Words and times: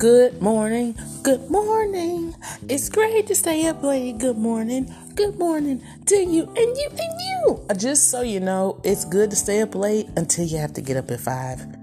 Good 0.00 0.40
morning, 0.40 0.96
good 1.22 1.50
morning. 1.50 2.34
It's 2.70 2.88
great 2.88 3.26
to 3.26 3.34
stay 3.34 3.66
up 3.66 3.82
late. 3.82 4.16
Good 4.16 4.38
morning, 4.38 4.90
good 5.14 5.38
morning 5.38 5.82
to 6.06 6.16
you 6.16 6.44
and 6.44 6.56
you 6.56 6.88
and 6.88 7.20
you. 7.20 7.60
Uh, 7.68 7.74
Just 7.74 8.08
so 8.08 8.22
you 8.22 8.40
know, 8.40 8.80
it's 8.82 9.04
good 9.04 9.28
to 9.28 9.36
stay 9.36 9.60
up 9.60 9.74
late 9.74 10.08
until 10.16 10.46
you 10.46 10.56
have 10.56 10.72
to 10.72 10.80
get 10.80 10.96
up 10.96 11.10
at 11.10 11.20
five. 11.20 11.79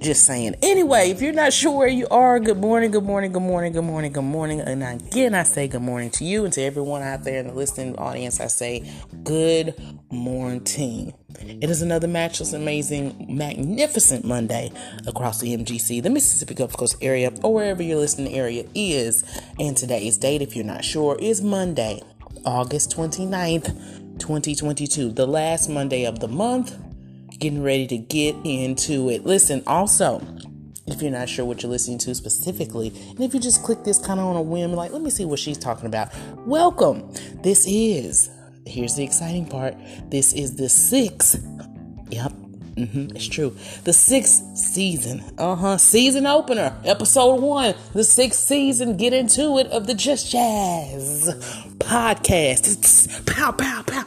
Just 0.00 0.24
saying. 0.24 0.54
Anyway, 0.62 1.10
if 1.10 1.20
you're 1.20 1.34
not 1.34 1.52
sure 1.52 1.76
where 1.76 1.86
you 1.86 2.08
are, 2.10 2.40
good 2.40 2.56
morning, 2.56 2.90
good 2.90 3.04
morning, 3.04 3.32
good 3.32 3.42
morning, 3.42 3.72
good 3.72 3.84
morning, 3.84 4.12
good 4.12 4.22
morning. 4.22 4.60
And 4.62 4.82
again, 4.82 5.34
I 5.34 5.42
say 5.42 5.68
good 5.68 5.82
morning 5.82 6.08
to 6.12 6.24
you 6.24 6.46
and 6.46 6.52
to 6.54 6.62
everyone 6.62 7.02
out 7.02 7.24
there 7.24 7.38
in 7.38 7.48
the 7.48 7.52
listening 7.52 7.96
audience. 7.98 8.40
I 8.40 8.46
say 8.46 8.90
good 9.24 9.74
morning. 10.10 11.12
It 11.38 11.68
is 11.68 11.82
another 11.82 12.08
matchless, 12.08 12.54
amazing, 12.54 13.26
magnificent 13.28 14.24
Monday 14.24 14.72
across 15.06 15.38
the 15.40 15.54
MGC, 15.54 16.02
the 16.02 16.08
Mississippi 16.08 16.54
Gulf 16.54 16.74
Coast 16.74 16.96
area, 17.02 17.30
or 17.42 17.52
wherever 17.52 17.82
your 17.82 17.98
listening 17.98 18.32
area 18.32 18.64
is. 18.74 19.22
And 19.58 19.76
today's 19.76 20.16
date, 20.16 20.40
if 20.40 20.56
you're 20.56 20.64
not 20.64 20.82
sure, 20.82 21.18
is 21.20 21.42
Monday, 21.42 22.00
August 22.46 22.96
29th, 22.96 24.18
2022, 24.18 25.12
the 25.12 25.26
last 25.26 25.68
Monday 25.68 26.06
of 26.06 26.20
the 26.20 26.28
month 26.28 26.74
getting 27.40 27.62
ready 27.62 27.86
to 27.86 27.96
get 27.96 28.36
into 28.44 29.08
it. 29.08 29.24
Listen, 29.24 29.62
also, 29.66 30.22
if 30.86 31.00
you're 31.00 31.10
not 31.10 31.28
sure 31.28 31.44
what 31.44 31.62
you're 31.62 31.70
listening 31.70 31.98
to 31.98 32.14
specifically, 32.14 32.88
and 33.08 33.20
if 33.20 33.32
you 33.32 33.40
just 33.40 33.62
click 33.62 33.82
this 33.82 33.98
kind 33.98 34.20
of 34.20 34.26
on 34.26 34.36
a 34.36 34.42
whim, 34.42 34.72
like, 34.72 34.92
let 34.92 35.00
me 35.00 35.10
see 35.10 35.24
what 35.24 35.38
she's 35.38 35.58
talking 35.58 35.86
about, 35.86 36.10
welcome. 36.46 37.12
This 37.42 37.64
is, 37.66 38.30
here's 38.66 38.94
the 38.94 39.02
exciting 39.02 39.46
part 39.46 39.74
this 40.10 40.32
is 40.34 40.56
the 40.56 40.68
sixth, 40.68 41.44
yep. 42.10 42.32
Mm-hmm, 42.74 43.16
it's 43.16 43.26
true. 43.26 43.54
The 43.84 43.92
sixth 43.92 44.56
season, 44.56 45.22
uh 45.36 45.54
huh, 45.54 45.76
season 45.76 46.26
opener, 46.26 46.74
episode 46.84 47.40
one, 47.40 47.74
the 47.92 48.04
sixth 48.04 48.40
season. 48.40 48.96
Get 48.96 49.12
into 49.12 49.58
it 49.58 49.66
of 49.66 49.86
the 49.86 49.92
Just 49.92 50.30
Jazz 50.30 51.34
podcast. 51.78 52.72
It's 52.72 53.20
pow, 53.22 53.52
pow, 53.52 53.82
pow 53.82 54.04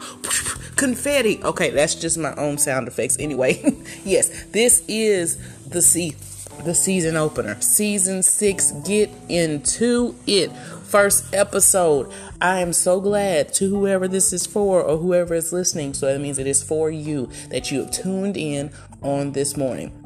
confetti. 0.76 1.42
Okay, 1.44 1.70
that's 1.72 1.96
just 1.96 2.18
my 2.18 2.34
own 2.36 2.58
sound 2.58 2.88
effects. 2.88 3.18
Anyway, 3.20 3.62
yes, 4.04 4.46
this 4.46 4.84
is 4.88 5.38
the 5.68 5.82
se- 5.82 6.16
the 6.64 6.76
season 6.76 7.16
opener. 7.16 7.60
Season 7.62 8.24
6. 8.24 8.72
Get 8.86 9.10
into 9.28 10.16
it. 10.28 10.52
First 10.86 11.34
episode. 11.34 12.12
I 12.40 12.60
am 12.60 12.74
so 12.74 13.02
glad 13.02 13.54
to 13.56 13.70
whoever 13.70 14.08
this 14.08 14.32
is 14.32 14.46
for 14.46 14.82
or 14.82 14.98
whoever 14.98 15.34
is 15.34 15.52
listening. 15.52 15.94
So 15.94 16.06
that 16.06 16.20
means 16.20 16.38
it 16.38 16.48
is 16.48 16.62
for 16.62 16.92
you 16.92 17.30
that 17.50 17.72
you 17.72 17.80
have 17.82 17.92
tuned 17.92 18.38
in 18.38 18.72
on 19.02 19.32
this 19.32 19.58
morning. 19.58 20.03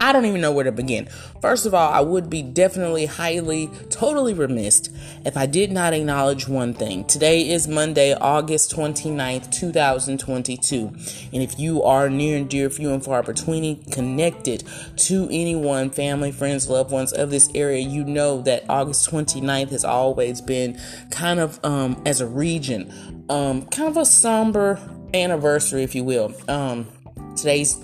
I 0.00 0.12
don't 0.12 0.26
even 0.26 0.40
know 0.40 0.52
where 0.52 0.64
to 0.64 0.72
begin. 0.72 1.06
First 1.40 1.66
of 1.66 1.74
all, 1.74 1.92
I 1.92 2.00
would 2.00 2.30
be 2.30 2.40
definitely 2.40 3.06
highly, 3.06 3.68
totally 3.90 4.32
remiss 4.32 4.88
if 5.24 5.36
I 5.36 5.46
did 5.46 5.72
not 5.72 5.92
acknowledge 5.92 6.46
one 6.46 6.72
thing. 6.72 7.04
Today 7.04 7.48
is 7.48 7.66
Monday, 7.66 8.14
August 8.14 8.74
29th, 8.74 9.50
2022. 9.50 10.86
And 11.32 11.42
if 11.42 11.58
you 11.58 11.82
are 11.82 12.08
near 12.08 12.36
and 12.36 12.48
dear, 12.48 12.70
few 12.70 12.92
and 12.92 13.04
far 13.04 13.24
between, 13.24 13.82
connected 13.90 14.62
to 14.96 15.28
anyone, 15.32 15.90
family, 15.90 16.30
friends, 16.30 16.68
loved 16.68 16.92
ones 16.92 17.12
of 17.12 17.30
this 17.30 17.48
area, 17.54 17.80
you 17.80 18.04
know 18.04 18.40
that 18.42 18.64
August 18.68 19.10
29th 19.10 19.70
has 19.70 19.84
always 19.84 20.40
been 20.40 20.78
kind 21.10 21.40
of, 21.40 21.58
um, 21.64 22.00
as 22.06 22.20
a 22.20 22.26
region, 22.26 23.24
um, 23.28 23.66
kind 23.66 23.88
of 23.88 23.96
a 23.96 24.04
somber 24.04 24.78
anniversary, 25.12 25.82
if 25.82 25.94
you 25.96 26.04
will. 26.04 26.32
Um, 26.48 26.86
today's 27.36 27.78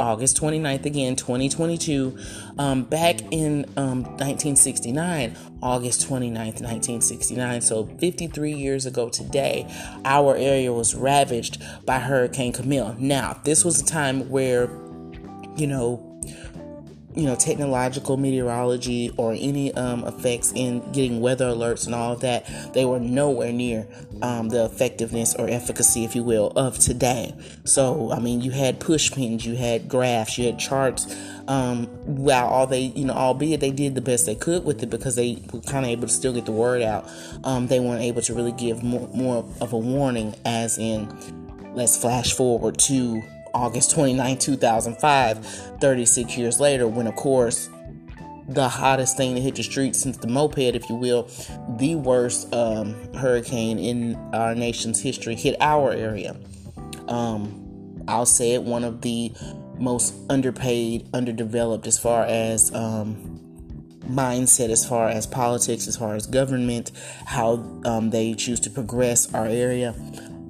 August 0.00 0.40
29th 0.40 0.84
again, 0.84 1.16
2022. 1.16 2.16
Um, 2.58 2.84
back 2.84 3.20
in 3.30 3.64
um, 3.76 4.02
1969, 4.02 5.36
August 5.62 6.08
29th, 6.08 6.60
1969. 6.60 7.60
So 7.60 7.86
53 7.86 8.52
years 8.52 8.86
ago 8.86 9.08
today, 9.08 9.66
our 10.04 10.36
area 10.36 10.72
was 10.72 10.94
ravaged 10.94 11.62
by 11.84 11.98
Hurricane 11.98 12.52
Camille. 12.52 12.94
Now, 12.98 13.40
this 13.44 13.64
was 13.64 13.80
a 13.80 13.84
time 13.84 14.28
where, 14.30 14.70
you 15.56 15.66
know, 15.66 16.15
you 17.16 17.24
know, 17.24 17.34
technological 17.34 18.18
meteorology 18.18 19.10
or 19.16 19.32
any 19.32 19.72
um, 19.74 20.04
effects 20.04 20.52
in 20.54 20.80
getting 20.92 21.20
weather 21.20 21.46
alerts 21.46 21.86
and 21.86 21.94
all 21.94 22.12
of 22.12 22.20
that, 22.20 22.46
they 22.74 22.84
were 22.84 23.00
nowhere 23.00 23.52
near 23.52 23.88
um, 24.20 24.50
the 24.50 24.66
effectiveness 24.66 25.34
or 25.34 25.48
efficacy, 25.48 26.04
if 26.04 26.14
you 26.14 26.22
will, 26.22 26.52
of 26.56 26.78
today. 26.78 27.34
So, 27.64 28.12
I 28.12 28.18
mean, 28.18 28.42
you 28.42 28.50
had 28.50 28.80
push 28.80 29.10
pins, 29.10 29.46
you 29.46 29.56
had 29.56 29.88
graphs, 29.88 30.36
you 30.36 30.44
had 30.44 30.58
charts. 30.58 31.16
Um, 31.48 31.86
while 32.04 32.48
all 32.48 32.66
they, 32.66 32.80
you 32.80 33.06
know, 33.06 33.14
albeit 33.14 33.60
they 33.60 33.70
did 33.70 33.94
the 33.94 34.00
best 34.00 34.26
they 34.26 34.34
could 34.34 34.64
with 34.64 34.82
it 34.82 34.90
because 34.90 35.14
they 35.16 35.42
were 35.52 35.60
kind 35.60 35.86
of 35.86 35.90
able 35.90 36.08
to 36.08 36.12
still 36.12 36.34
get 36.34 36.44
the 36.44 36.52
word 36.52 36.82
out, 36.82 37.08
um, 37.44 37.68
they 37.68 37.80
weren't 37.80 38.02
able 38.02 38.20
to 38.22 38.34
really 38.34 38.52
give 38.52 38.82
more, 38.82 39.08
more 39.14 39.38
of 39.60 39.72
a 39.72 39.78
warning, 39.78 40.34
as 40.44 40.76
in, 40.76 41.08
let's 41.74 41.96
flash 41.96 42.32
forward 42.34 42.78
to 42.78 43.22
August 43.56 43.90
29, 43.92 44.38
2005, 44.38 45.46
36 45.80 46.36
years 46.36 46.60
later, 46.60 46.86
when, 46.86 47.06
of 47.06 47.16
course, 47.16 47.70
the 48.48 48.68
hottest 48.68 49.16
thing 49.16 49.34
to 49.34 49.40
hit 49.40 49.56
the 49.56 49.62
streets 49.62 49.98
since 49.98 50.18
the 50.18 50.28
moped, 50.28 50.58
if 50.58 50.88
you 50.88 50.94
will, 50.94 51.28
the 51.78 51.94
worst 51.96 52.52
um, 52.54 52.94
hurricane 53.14 53.78
in 53.78 54.14
our 54.32 54.54
nation's 54.54 55.00
history 55.00 55.34
hit 55.34 55.56
our 55.60 55.92
area. 55.92 56.36
Um, 57.08 58.04
I'll 58.06 58.26
say 58.26 58.52
it, 58.52 58.62
one 58.62 58.84
of 58.84 59.00
the 59.00 59.32
most 59.78 60.14
underpaid, 60.30 61.08
underdeveloped 61.12 61.86
as 61.86 61.98
far 61.98 62.24
as 62.24 62.72
um, 62.74 63.40
mindset, 64.08 64.70
as 64.70 64.88
far 64.88 65.08
as 65.08 65.26
politics, 65.26 65.88
as 65.88 65.96
far 65.96 66.14
as 66.14 66.26
government, 66.26 66.92
how 67.24 67.54
um, 67.84 68.10
they 68.10 68.34
choose 68.34 68.60
to 68.60 68.70
progress 68.70 69.32
our 69.34 69.46
area. 69.46 69.94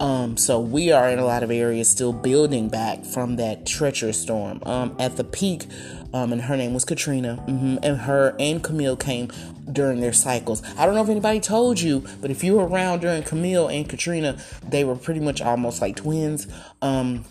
Um, 0.01 0.37
so 0.37 0.61
we 0.61 0.93
are 0.93 1.09
in 1.09 1.19
a 1.19 1.25
lot 1.25 1.43
of 1.43 1.51
areas 1.51 1.89
still 1.89 2.13
building 2.13 2.69
back 2.69 3.05
from 3.05 3.37
that 3.37 3.67
treacherous 3.67 4.21
storm. 4.21 4.63
Um, 4.67 4.95
at 4.99 5.17
the 5.17 5.25
peak, 5.25 5.67
um, 6.13 6.33
and 6.33 6.43
her 6.43 6.57
name 6.57 6.75
was 6.75 6.85
Katrina, 6.85 7.37
hmm 7.37 7.77
and 7.83 7.99
her 7.99 8.35
and 8.39 8.63
Camille 8.63 8.97
came 8.97 9.29
during 9.71 10.01
their 10.01 10.13
cycles. 10.13 10.63
I 10.77 10.87
don't 10.87 10.95
know 10.95 11.03
if 11.03 11.09
anybody 11.09 11.41
told 11.41 11.81
you, 11.81 12.05
but 12.21 12.31
if 12.31 12.45
you 12.45 12.55
were 12.55 12.67
around 12.67 13.01
during 13.01 13.23
Camille 13.23 13.69
and 13.69 13.89
Katrina, 13.89 14.39
they 14.69 14.85
were 14.85 14.97
pretty 14.97 15.21
much 15.21 15.41
almost 15.41 15.81
like 15.81 15.97
twins. 15.97 16.47
Um, 16.83 17.25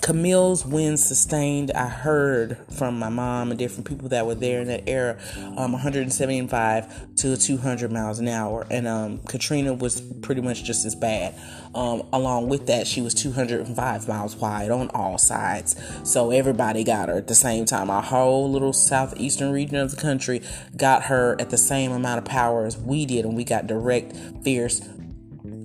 Camille's 0.00 0.64
winds 0.64 1.04
sustained, 1.04 1.72
I 1.72 1.88
heard 1.88 2.56
from 2.78 2.96
my 3.00 3.08
mom 3.08 3.50
and 3.50 3.58
different 3.58 3.88
people 3.88 4.08
that 4.10 4.24
were 4.24 4.36
there 4.36 4.60
in 4.60 4.68
that 4.68 4.88
era, 4.88 5.18
um, 5.56 5.72
175 5.72 7.16
to 7.16 7.36
200 7.36 7.90
miles 7.90 8.20
an 8.20 8.28
hour. 8.28 8.68
And 8.70 8.86
um, 8.86 9.18
Katrina 9.26 9.74
was 9.74 10.00
pretty 10.00 10.42
much 10.42 10.62
just 10.62 10.86
as 10.86 10.94
bad. 10.94 11.34
Um, 11.74 12.06
along 12.12 12.48
with 12.48 12.68
that, 12.68 12.86
she 12.86 13.02
was 13.02 13.14
205 13.14 14.06
miles 14.06 14.36
wide 14.36 14.70
on 14.70 14.90
all 14.90 15.18
sides. 15.18 15.74
So 16.04 16.30
everybody 16.30 16.84
got 16.84 17.08
her 17.08 17.16
at 17.16 17.26
the 17.26 17.34
same 17.34 17.64
time. 17.64 17.90
Our 17.90 18.02
whole 18.02 18.48
little 18.48 18.72
southeastern 18.72 19.50
region 19.50 19.74
of 19.74 19.90
the 19.90 20.00
country 20.00 20.40
got 20.76 21.06
her 21.06 21.34
at 21.40 21.50
the 21.50 21.58
same 21.58 21.90
amount 21.90 22.18
of 22.18 22.24
power 22.26 22.64
as 22.64 22.78
we 22.78 23.06
did. 23.06 23.24
And 23.24 23.36
we 23.36 23.42
got 23.42 23.66
direct, 23.66 24.16
fierce, 24.44 24.88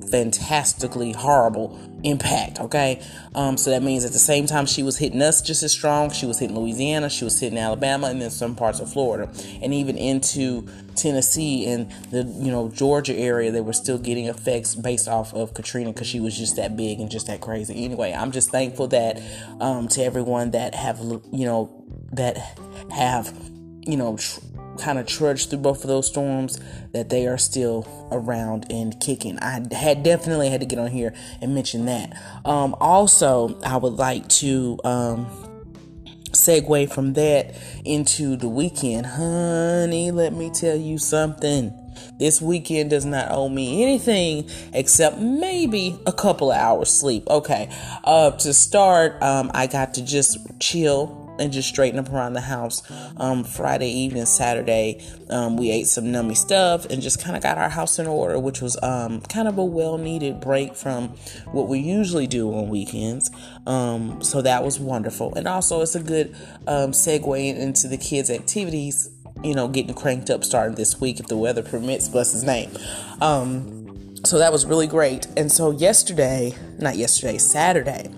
fantastically 0.10 1.12
horrible 1.12 1.80
impact 2.06 2.60
okay? 2.60 3.02
Um 3.34 3.58
so 3.58 3.70
that 3.72 3.84
means 3.84 4.06
at 4.06 4.12
the 4.12 4.20
same 4.20 4.46
time 4.46 4.66
she 4.66 4.84
was 4.84 4.98
hitting 4.98 5.22
us 5.22 5.42
just 5.42 5.64
as 5.64 5.72
strong 5.72 6.12
she 6.12 6.26
was 6.26 6.40
hitting 6.40 6.58
louisiana 6.58 7.10
she 7.10 7.24
was 7.24 7.40
hitting 7.40 7.58
alabama 7.58 8.08
and 8.08 8.22
then 8.22 8.30
some 8.30 8.56
parts 8.56 8.80
of 8.80 8.92
florida 8.92 9.32
and 9.62 9.74
even 9.74 9.98
into 9.98 10.68
tennessee 10.96 11.66
and 11.66 11.92
the 12.12 12.24
you 12.24 12.52
know 12.52 12.70
georgia 12.70 13.14
area 13.14 13.52
they 13.52 13.62
were 13.62 13.74
still 13.74 13.98
getting 13.98 14.28
effects 14.28 14.76
based 14.76 15.08
off 15.08 15.34
of 15.34 15.54
katrina 15.54 15.92
because 15.92 16.08
she 16.08 16.20
was 16.20 16.38
just 16.38 16.56
that 16.56 16.78
big 16.78 17.00
and 17.00 17.10
just 17.10 17.28
that 17.28 17.42
crazy. 17.42 17.84
Anyway 17.84 18.14
i'm 18.14 18.32
just 18.32 18.52
thankful 18.52 18.88
that 18.88 19.22
um 19.60 19.88
to 19.90 20.04
everyone 20.04 20.52
that 20.52 20.74
have 20.76 21.00
you 21.32 21.46
know 21.46 21.84
that 22.14 22.38
have 22.92 23.34
you 23.86 23.98
know 23.98 24.16
tr- 24.18 24.40
kind 24.76 25.00
of 25.00 25.08
trudged 25.08 25.50
through 25.50 25.60
both 25.60 25.84
of 25.84 25.88
those 25.88 26.08
storms 26.08 26.60
that 26.92 27.10
they 27.10 27.28
are 27.28 27.38
still 27.38 28.08
around 28.12 28.66
and 28.70 29.00
kicking. 29.00 29.40
I 29.40 29.62
had 29.74 30.04
definitely 30.04 30.50
had 30.50 30.62
to 30.62 30.66
get 30.66 30.80
on 30.80 30.92
here 30.92 31.14
and 31.42 31.54
mention 31.54 31.86
that. 31.86 32.14
Um, 32.46 32.76
also, 32.80 33.60
I 33.62 33.78
would 33.78 33.94
like 33.94 34.28
to 34.30 34.80
um, 34.84 35.26
segue 36.32 36.92
from 36.92 37.14
that 37.14 37.56
into 37.84 38.36
the 38.36 38.50
weekend. 38.50 39.06
Honey, 39.06 40.12
let 40.12 40.34
me 40.34 40.52
tell 40.52 40.76
you 40.76 40.98
something. 40.98 41.74
This 42.20 42.42
weekend 42.42 42.90
does 42.90 43.06
not 43.06 43.32
owe 43.32 43.50
me 43.50 43.84
anything 43.84 44.50
except 44.74 45.20
maybe 45.20 45.98
a 46.06 46.12
couple 46.12 46.52
of 46.52 46.58
hours 46.58 46.90
sleep. 46.90 47.24
Okay. 47.30 47.70
Uh, 48.04 48.32
to 48.32 48.54
start, 48.54 49.22
um, 49.22 49.52
I 49.54 49.68
got 49.68 49.94
to 49.96 50.02
just 50.04 50.60
chill 50.60 51.25
and 51.40 51.52
just 51.52 51.70
straighten 51.70 52.00
up 52.00 52.12
around 52.12 52.34
the 52.34 52.42
house. 52.42 52.84
Um, 53.18 53.44
Friday 53.44 53.90
evening, 53.90 54.26
Saturday, 54.26 55.06
um, 55.30 55.58
we 55.58 55.72
ate 55.72 55.88
some 55.88 56.06
nummy 56.06 56.36
stuff 56.36 56.86
and 56.86 57.02
just 57.02 57.24
kind 57.24 57.36
of 57.36 57.44
got 57.44 57.58
our 57.58 57.70
house 57.70 58.00
in 58.00 58.08
order, 58.08 58.40
which 58.40 58.62
was 58.62 58.82
um, 58.84 59.22
kind 59.22 59.48
of 59.48 59.58
a 59.58 59.66
well 59.66 59.98
needed 59.98 60.40
break 60.40 60.76
from 60.76 61.10
what 61.52 61.68
we 61.68 61.80
usually 61.80 62.28
do 62.28 62.54
on 62.54 62.70
weekends. 62.70 63.32
Um, 63.66 64.22
so 64.22 64.42
that 64.42 64.64
was 64.64 64.80
wonderful. 64.80 65.34
And 65.36 65.48
also, 65.48 65.82
it's 65.82 65.96
a 65.96 66.04
good 66.04 66.36
um, 66.68 66.92
segue 66.92 67.58
into 67.58 67.88
the 67.88 67.98
kids' 67.98 68.30
activities 68.30 69.12
you 69.44 69.54
know, 69.54 69.68
getting 69.68 69.94
cranked 69.94 70.30
up 70.30 70.44
starting 70.44 70.76
this 70.76 71.00
week 71.00 71.20
if 71.20 71.28
the 71.28 71.38
weather 71.38 71.62
permits, 71.62 72.08
bless 72.08 72.32
his 72.32 72.44
name. 72.44 72.72
Um, 73.22 74.16
so 74.26 74.40
that 74.40 74.52
was 74.52 74.66
really 74.66 74.88
great. 74.88 75.28
And 75.38 75.52
so 75.52 75.72
yesterday, 75.72 76.54
not 76.80 76.96
yesterday, 76.96 77.38
Saturday, 77.38 78.10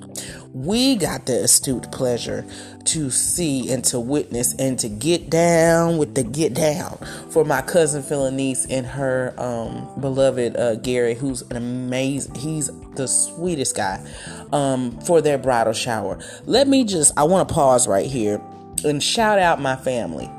we 0.64 0.96
got 0.96 1.26
the 1.28 1.44
astute 1.44 1.92
pleasure 1.92 2.44
to 2.86 3.12
see 3.12 3.72
and 3.72 3.84
to 3.86 4.00
witness 4.00 4.56
and 4.56 4.80
to 4.80 4.90
get 4.90 5.30
down 5.30 5.98
with 5.98 6.16
the 6.16 6.24
get 6.24 6.54
down 6.54 6.98
for 7.30 7.46
my 7.46 7.62
cousin 7.62 8.02
Philanice 8.02 8.66
and 8.70 8.86
her 8.86 9.36
um, 9.38 9.88
beloved 10.00 10.56
uh, 10.58 10.76
Gary, 10.76 11.14
who's 11.14 11.44
an 11.44 11.58
amazing, 11.58 12.34
he's 12.36 12.72
the 12.96 13.08
sweetest 13.08 13.76
guy, 13.76 14.04
um, 14.52 15.00
for 15.02 15.22
their 15.22 15.38
bridal 15.38 15.74
shower. 15.74 16.20
Let 16.46 16.68
me 16.68 16.86
just, 16.86 17.14
I 17.18 17.24
want 17.24 17.48
to 17.48 17.54
pause 17.54 17.88
right 17.88 18.10
here 18.10 18.42
and 18.84 19.04
shout 19.04 19.38
out 19.38 19.62
my 19.62 19.76
family. 19.76 20.30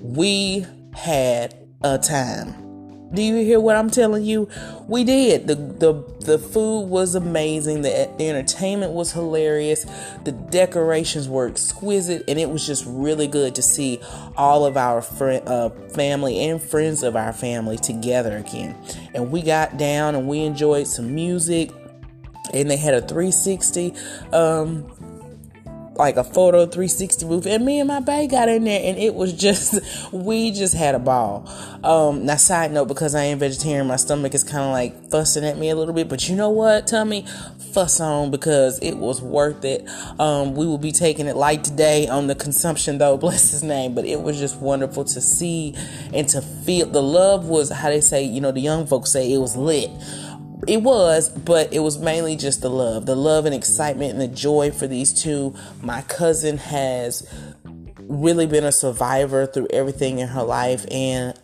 We 0.00 0.64
had 0.94 1.56
a 1.82 1.98
time 1.98 2.65
do 3.12 3.22
you 3.22 3.36
hear 3.36 3.60
what 3.60 3.76
I'm 3.76 3.90
telling 3.90 4.24
you? 4.24 4.48
We 4.88 5.04
did. 5.04 5.46
The 5.46 5.54
the 5.54 5.92
the 6.24 6.38
food 6.38 6.86
was 6.88 7.14
amazing. 7.14 7.82
The, 7.82 8.10
the 8.18 8.28
entertainment 8.28 8.92
was 8.92 9.12
hilarious. 9.12 9.86
The 10.24 10.32
decorations 10.32 11.28
were 11.28 11.46
exquisite, 11.46 12.24
and 12.26 12.38
it 12.38 12.50
was 12.50 12.66
just 12.66 12.84
really 12.86 13.28
good 13.28 13.54
to 13.54 13.62
see 13.62 14.00
all 14.36 14.66
of 14.66 14.76
our 14.76 15.02
friend, 15.02 15.46
uh, 15.48 15.70
family 15.94 16.40
and 16.40 16.60
friends 16.60 17.02
of 17.02 17.14
our 17.16 17.32
family 17.32 17.78
together 17.78 18.36
again. 18.36 18.76
And 19.14 19.30
we 19.30 19.42
got 19.42 19.76
down 19.76 20.14
and 20.14 20.26
we 20.26 20.40
enjoyed 20.40 20.86
some 20.86 21.14
music. 21.14 21.70
And 22.54 22.70
they 22.70 22.76
had 22.76 22.94
a 22.94 23.00
360 23.00 23.92
um, 24.32 24.88
like 25.98 26.16
a 26.16 26.24
photo 26.24 26.66
360 26.66 27.26
booth 27.26 27.46
and 27.46 27.64
me 27.64 27.80
and 27.80 27.88
my 27.88 28.00
bae 28.00 28.26
got 28.26 28.48
in 28.48 28.64
there 28.64 28.80
and 28.82 28.98
it 28.98 29.14
was 29.14 29.32
just 29.32 29.80
we 30.12 30.50
just 30.50 30.74
had 30.74 30.94
a 30.94 30.98
ball. 30.98 31.48
Um 31.84 32.26
now 32.26 32.36
side 32.36 32.72
note 32.72 32.86
because 32.86 33.14
i 33.14 33.22
am 33.24 33.38
vegetarian 33.38 33.86
my 33.86 33.96
stomach 33.96 34.34
is 34.34 34.44
kind 34.44 34.64
of 34.64 34.72
like 34.72 35.10
fussing 35.10 35.44
at 35.44 35.58
me 35.58 35.70
a 35.70 35.76
little 35.76 35.94
bit 35.94 36.08
but 36.08 36.28
you 36.28 36.36
know 36.36 36.50
what 36.50 36.86
tummy? 36.86 37.26
Fuss 37.72 38.00
on 38.00 38.30
because 38.30 38.78
it 38.80 38.94
was 38.94 39.20
worth 39.20 39.64
it. 39.64 39.88
Um 40.18 40.54
we 40.54 40.66
will 40.66 40.78
be 40.78 40.92
taking 40.92 41.26
it 41.26 41.36
light 41.36 41.64
today 41.64 42.08
on 42.08 42.26
the 42.26 42.34
consumption 42.34 42.98
though 42.98 43.16
bless 43.26 43.50
his 43.50 43.62
name 43.62 43.94
but 43.94 44.04
it 44.04 44.20
was 44.20 44.38
just 44.38 44.56
wonderful 44.56 45.04
to 45.04 45.20
see 45.20 45.74
and 46.12 46.28
to 46.28 46.40
feel 46.40 46.86
the 46.86 47.02
love 47.02 47.46
was 47.46 47.70
how 47.70 47.88
they 47.88 48.00
say 48.00 48.22
you 48.22 48.40
know 48.40 48.52
the 48.52 48.60
young 48.60 48.86
folks 48.86 49.10
say 49.12 49.32
it 49.32 49.38
was 49.38 49.56
lit 49.56 49.90
it 50.66 50.82
was, 50.82 51.28
but 51.28 51.72
it 51.72 51.80
was 51.80 51.98
mainly 51.98 52.36
just 52.36 52.62
the 52.62 52.70
love, 52.70 53.06
the 53.06 53.14
love 53.14 53.44
and 53.46 53.54
excitement 53.54 54.12
and 54.12 54.20
the 54.20 54.28
joy 54.28 54.70
for 54.70 54.86
these 54.86 55.12
two. 55.12 55.54
My 55.82 56.02
cousin 56.02 56.58
has 56.58 57.30
really 57.98 58.46
been 58.46 58.64
a 58.64 58.72
survivor 58.72 59.46
through 59.46 59.68
everything 59.70 60.18
in 60.18 60.28
her 60.28 60.42
life, 60.42 60.86
and 60.90 61.38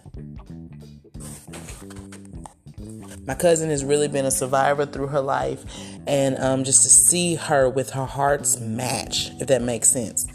my 3.26 3.35
cousin 3.35 3.70
has 3.70 3.85
really 3.85 4.09
been 4.09 4.25
a 4.25 4.31
survivor 4.31 4.87
through 4.87 5.09
her 5.09 5.20
life, 5.20 5.65
and 6.06 6.37
um, 6.38 6.65
just 6.65 6.82
to 6.82 6.88
see 6.88 7.35
her 7.37 7.69
with 7.69 7.91
her 7.91 8.06
hearts 8.06 8.58
match, 8.61 9.31
if 9.41 9.47
that 9.49 9.62
makes 9.62 9.88
sense. 9.88 10.26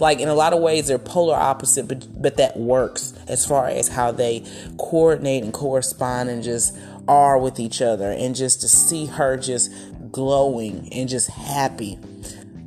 Like 0.00 0.18
in 0.18 0.28
a 0.28 0.34
lot 0.34 0.52
of 0.52 0.60
ways, 0.60 0.88
they're 0.88 0.98
polar 0.98 1.36
opposite, 1.36 1.86
but 1.86 2.20
but 2.20 2.36
that 2.38 2.56
works 2.56 3.14
as 3.28 3.46
far 3.46 3.68
as 3.68 3.86
how 3.86 4.10
they 4.10 4.44
coordinate 4.76 5.44
and 5.44 5.52
correspond 5.52 6.30
and 6.30 6.42
just 6.42 6.76
are 7.08 7.38
with 7.38 7.58
each 7.60 7.82
other 7.82 8.10
and 8.10 8.34
just 8.34 8.60
to 8.60 8.68
see 8.68 9.06
her 9.06 9.36
just 9.36 9.72
glowing 10.10 10.88
and 10.92 11.08
just 11.08 11.28
happy. 11.28 11.98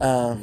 Uh, 0.02 0.36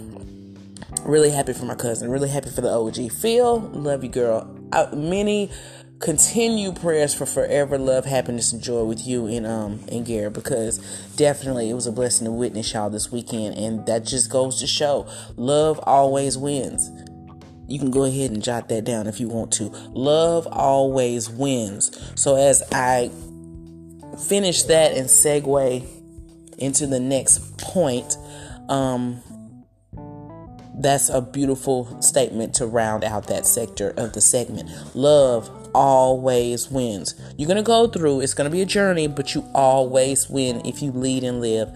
really 1.02 1.30
happy 1.30 1.52
for 1.52 1.64
my 1.64 1.74
cousin. 1.74 2.10
Really 2.10 2.28
happy 2.28 2.50
for 2.50 2.60
the 2.60 2.70
OG. 2.70 3.12
Phil, 3.12 3.60
love 3.60 4.02
you, 4.02 4.10
girl. 4.10 4.50
Uh, 4.72 4.88
many 4.94 5.50
continue 6.00 6.72
prayers 6.72 7.14
for 7.14 7.26
forever 7.26 7.78
love, 7.78 8.04
happiness, 8.04 8.52
and 8.52 8.62
joy 8.62 8.84
with 8.84 9.06
you 9.06 9.26
and 9.26 9.46
um 9.46 9.80
and 9.90 10.04
Gary 10.04 10.28
because 10.28 10.78
definitely 11.16 11.70
it 11.70 11.74
was 11.74 11.86
a 11.86 11.92
blessing 11.92 12.26
to 12.26 12.30
witness 12.30 12.72
y'all 12.72 12.90
this 12.90 13.10
weekend, 13.10 13.56
and 13.56 13.86
that 13.86 14.04
just 14.04 14.30
goes 14.30 14.60
to 14.60 14.66
show 14.66 15.06
love 15.36 15.80
always 15.84 16.36
wins. 16.36 16.90
You 17.66 17.78
can 17.78 17.90
go 17.90 18.04
ahead 18.04 18.30
and 18.30 18.42
jot 18.42 18.68
that 18.68 18.84
down 18.84 19.06
if 19.06 19.18
you 19.18 19.28
want 19.28 19.50
to. 19.52 19.64
Love 19.94 20.46
always 20.48 21.30
wins. 21.30 22.12
So 22.14 22.36
as 22.36 22.62
I 22.72 23.10
finish 24.16 24.62
that 24.64 24.96
and 24.96 25.06
segue 25.06 25.86
into 26.58 26.86
the 26.86 27.00
next 27.00 27.58
point, 27.58 28.16
um, 28.68 29.22
that's 30.76 31.08
a 31.08 31.20
beautiful 31.20 32.00
statement 32.02 32.54
to 32.54 32.66
round 32.66 33.04
out 33.04 33.28
that 33.28 33.46
sector 33.46 33.90
of 33.96 34.12
the 34.12 34.20
segment. 34.20 34.68
Love 34.94 35.50
always 35.74 36.70
wins. 36.70 37.14
You're 37.36 37.46
going 37.46 37.56
to 37.56 37.62
go 37.62 37.86
through, 37.86 38.20
it's 38.20 38.34
going 38.34 38.50
to 38.50 38.52
be 38.52 38.62
a 38.62 38.66
journey, 38.66 39.06
but 39.06 39.34
you 39.34 39.44
always 39.54 40.28
win 40.28 40.64
if 40.64 40.82
you 40.82 40.92
lead 40.92 41.24
and 41.24 41.40
live 41.40 41.70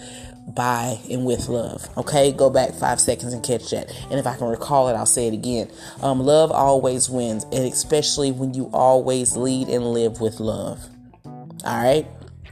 by 0.55 0.99
and 1.11 1.25
with 1.25 1.49
love. 1.49 1.89
Okay, 1.97 2.33
go 2.33 2.51
back 2.51 2.75
five 2.75 3.01
seconds 3.01 3.33
and 3.33 3.45
catch 3.45 3.71
that. 3.71 3.91
And 4.11 4.19
if 4.19 4.27
I 4.27 4.37
can 4.37 4.49
recall 4.49 4.89
it, 4.89 4.95
I'll 4.95 5.07
say 5.07 5.29
it 5.29 5.35
again. 5.35 5.71
Um, 6.01 6.21
love 6.21 6.51
always 6.51 7.09
wins, 7.09 7.45
and 7.45 7.65
especially 7.65 8.33
when 8.33 8.55
you 8.55 8.71
always 8.73 9.37
lead 9.37 9.69
and 9.69 9.93
live 9.93 10.21
with 10.21 10.41
love. 10.41 10.81
All 11.25 11.83
right. 11.83 12.07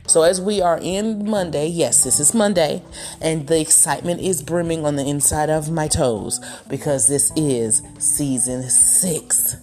So, 0.07 0.23
as 0.23 0.41
we 0.41 0.61
are 0.63 0.79
in 0.81 1.29
Monday, 1.29 1.67
yes, 1.67 2.05
this 2.05 2.21
is 2.21 2.33
Monday, 2.33 2.83
and 3.21 3.49
the 3.49 3.61
excitement 3.61 4.21
is 4.21 4.41
brimming 4.41 4.85
on 4.85 4.95
the 4.95 5.05
inside 5.05 5.51
of 5.51 5.71
my 5.71 5.89
toes 5.89 6.41
because 6.69 7.09
this 7.09 7.33
is 7.35 7.83
season 7.99 8.63
six. 8.71 9.57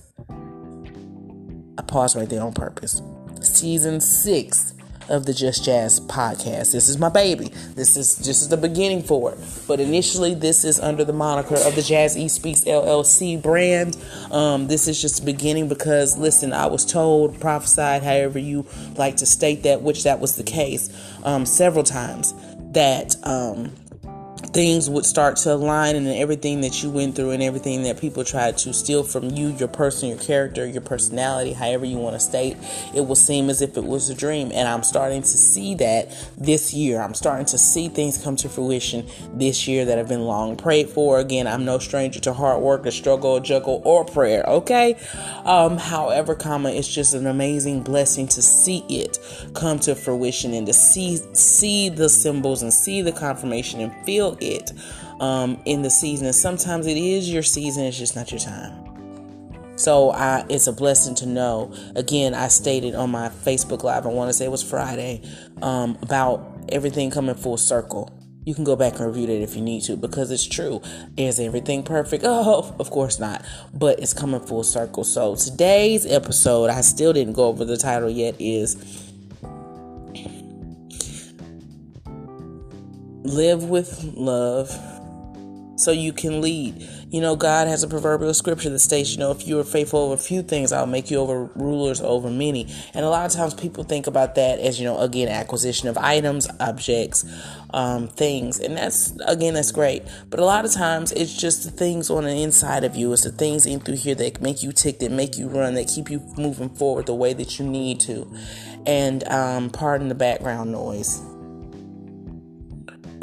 I 1.77 1.81
paused 1.81 2.17
right 2.17 2.29
there 2.29 2.43
on 2.43 2.53
purpose. 2.53 3.01
Season 3.41 4.01
six 4.01 4.73
of 5.09 5.25
the 5.25 5.33
Just 5.33 5.65
Jazz 5.65 5.99
podcast. 5.99 6.71
This 6.71 6.89
is 6.89 6.97
my 6.97 7.09
baby. 7.09 7.51
This 7.75 7.97
is 7.97 8.17
just 8.17 8.49
the 8.49 8.57
beginning 8.57 9.03
for 9.03 9.33
it. 9.33 9.39
But 9.67 9.79
initially, 9.79 10.33
this 10.33 10.63
is 10.63 10.79
under 10.79 11.03
the 11.03 11.13
moniker 11.13 11.55
of 11.55 11.75
the 11.75 11.81
Jazz 11.81 12.17
E 12.17 12.27
Speaks 12.27 12.61
LLC 12.61 13.41
brand. 13.41 13.97
Um, 14.31 14.67
this 14.67 14.87
is 14.87 15.01
just 15.01 15.19
the 15.19 15.25
beginning 15.25 15.67
because, 15.67 16.17
listen, 16.17 16.53
I 16.53 16.67
was 16.67 16.85
told, 16.85 17.39
prophesied, 17.39 18.03
however 18.03 18.39
you 18.39 18.65
like 18.95 19.17
to 19.17 19.25
state 19.25 19.63
that, 19.63 19.81
which 19.81 20.03
that 20.03 20.19
was 20.19 20.35
the 20.35 20.43
case 20.43 20.89
um, 21.23 21.45
several 21.45 21.83
times, 21.83 22.33
that. 22.73 23.15
Um, 23.23 23.71
things 24.47 24.89
would 24.89 25.05
start 25.05 25.37
to 25.37 25.53
align 25.53 25.95
and 25.95 26.07
everything 26.07 26.61
that 26.61 26.83
you 26.83 26.89
went 26.89 27.15
through 27.15 27.31
and 27.31 27.41
everything 27.41 27.83
that 27.83 27.99
people 27.99 28.23
tried 28.23 28.57
to 28.57 28.73
steal 28.73 29.03
from 29.03 29.29
you, 29.31 29.49
your 29.49 29.67
person, 29.67 30.09
your 30.09 30.17
character, 30.17 30.65
your 30.65 30.81
personality, 30.81 31.53
however 31.53 31.85
you 31.85 31.97
want 31.97 32.15
to 32.15 32.19
state, 32.19 32.57
it 32.93 33.01
will 33.01 33.15
seem 33.15 33.49
as 33.49 33.61
if 33.61 33.77
it 33.77 33.83
was 33.83 34.09
a 34.09 34.15
dream. 34.15 34.51
And 34.53 34.67
I'm 34.67 34.83
starting 34.83 35.21
to 35.21 35.27
see 35.27 35.75
that 35.75 36.11
this 36.37 36.73
year. 36.73 37.01
I'm 37.01 37.13
starting 37.13 37.45
to 37.47 37.57
see 37.57 37.89
things 37.89 38.21
come 38.21 38.35
to 38.37 38.49
fruition 38.49 39.07
this 39.33 39.67
year 39.67 39.85
that 39.85 39.97
have 39.97 40.07
been 40.07 40.25
long 40.25 40.55
prayed 40.55 40.89
for. 40.89 41.19
Again, 41.19 41.47
I'm 41.47 41.65
no 41.65 41.79
stranger 41.79 42.19
to 42.21 42.33
hard 42.33 42.61
work, 42.61 42.85
a 42.85 42.91
struggle, 42.91 43.37
a 43.37 43.41
juggle, 43.41 43.81
or 43.85 44.05
prayer. 44.05 44.43
Okay. 44.47 44.97
Um, 45.45 45.77
however, 45.77 46.35
comma, 46.35 46.69
it's 46.69 46.93
just 46.93 47.13
an 47.13 47.27
amazing 47.27 47.83
blessing 47.83 48.27
to 48.29 48.41
see 48.41 48.83
it 48.89 49.19
come 49.53 49.79
to 49.79 49.95
fruition 49.95 50.53
and 50.53 50.67
to 50.67 50.73
see 50.73 51.17
see 51.33 51.89
the 51.89 52.09
symbols 52.09 52.61
and 52.61 52.73
see 52.73 53.01
the 53.01 53.11
confirmation 53.11 53.79
and 53.79 53.93
feel 54.05 54.32
it 54.41 54.71
um, 55.19 55.61
in 55.65 55.81
the 55.81 55.89
season. 55.89 56.27
And 56.27 56.35
sometimes 56.35 56.87
it 56.87 56.97
is 56.97 57.31
your 57.31 57.43
season, 57.43 57.85
it's 57.85 57.97
just 57.97 58.15
not 58.15 58.31
your 58.31 58.39
time. 58.39 58.83
So 59.75 60.11
I, 60.11 60.45
it's 60.49 60.67
a 60.67 60.73
blessing 60.73 61.15
to 61.15 61.25
know. 61.25 61.73
Again, 61.95 62.33
I 62.33 62.47
stated 62.47 62.95
on 62.95 63.09
my 63.09 63.29
Facebook 63.29 63.83
Live, 63.83 64.05
I 64.05 64.09
want 64.09 64.29
to 64.29 64.33
say 64.33 64.45
it 64.45 64.51
was 64.51 64.63
Friday, 64.63 65.21
um, 65.61 65.97
about 66.01 66.65
everything 66.69 67.09
coming 67.09 67.35
full 67.35 67.57
circle. 67.57 68.09
You 68.45 68.53
can 68.53 68.65
go 68.65 68.75
back 68.75 68.99
and 68.99 69.07
review 69.07 69.25
that 69.27 69.41
if 69.41 69.55
you 69.55 69.61
need 69.61 69.83
to 69.83 69.95
because 69.95 70.29
it's 70.29 70.45
true. 70.45 70.81
Is 71.17 71.39
everything 71.39 71.83
perfect? 71.83 72.23
Oh, 72.27 72.75
of 72.77 72.89
course 72.89 73.19
not. 73.19 73.43
But 73.73 73.99
it's 73.99 74.13
coming 74.13 74.41
full 74.41 74.63
circle. 74.63 75.03
So 75.03 75.35
today's 75.35 76.05
episode, 76.05 76.69
I 76.69 76.81
still 76.81 77.13
didn't 77.13 77.33
go 77.33 77.45
over 77.45 77.63
the 77.63 77.77
title 77.77 78.09
yet, 78.09 78.35
is 78.39 79.02
live 83.23 83.63
with 83.63 84.03
love 84.15 84.69
so 85.75 85.91
you 85.91 86.13
can 86.13 86.41
lead. 86.41 86.87
You 87.09 87.21
know, 87.21 87.35
God 87.35 87.67
has 87.67 87.83
a 87.83 87.87
proverbial 87.87 88.33
scripture 88.33 88.69
that 88.69 88.79
states, 88.79 89.13
you 89.13 89.19
know, 89.19 89.31
if 89.31 89.47
you 89.47 89.59
are 89.59 89.63
faithful 89.63 89.99
over 89.99 90.13
a 90.13 90.17
few 90.17 90.41
things, 90.41 90.71
I'll 90.71 90.85
make 90.85 91.09
you 91.09 91.17
over 91.17 91.45
rulers 91.55 92.01
over 92.01 92.29
many. 92.29 92.67
And 92.93 93.05
a 93.05 93.09
lot 93.09 93.25
of 93.25 93.31
times 93.31 93.53
people 93.53 93.83
think 93.83 94.07
about 94.07 94.35
that 94.35 94.59
as, 94.59 94.79
you 94.79 94.85
know, 94.85 94.99
again, 94.99 95.27
acquisition 95.27 95.89
of 95.89 95.97
items, 95.97 96.47
objects, 96.59 97.25
um, 97.71 98.07
things. 98.07 98.59
And 98.59 98.77
that's, 98.77 99.15
again, 99.25 99.55
that's 99.55 99.71
great. 99.71 100.03
But 100.29 100.39
a 100.39 100.45
lot 100.45 100.65
of 100.65 100.71
times 100.71 101.11
it's 101.11 101.35
just 101.35 101.63
the 101.63 101.71
things 101.71 102.09
on 102.09 102.23
the 102.23 102.43
inside 102.43 102.83
of 102.83 102.95
you. 102.95 103.11
It's 103.13 103.23
the 103.23 103.31
things 103.31 103.65
in 103.65 103.79
through 103.79 103.97
here 103.97 104.15
that 104.15 104.41
make 104.41 104.63
you 104.63 104.71
tick, 104.71 104.99
that 104.99 105.11
make 105.11 105.37
you 105.37 105.47
run, 105.47 105.73
that 105.75 105.87
keep 105.87 106.09
you 106.09 106.19
moving 106.37 106.69
forward 106.69 107.07
the 107.07 107.15
way 107.15 107.33
that 107.33 107.59
you 107.59 107.65
need 107.65 107.99
to. 108.01 108.31
And 108.85 109.27
um, 109.27 109.69
pardon 109.69 110.09
the 110.09 110.15
background 110.15 110.71
noise 110.71 111.21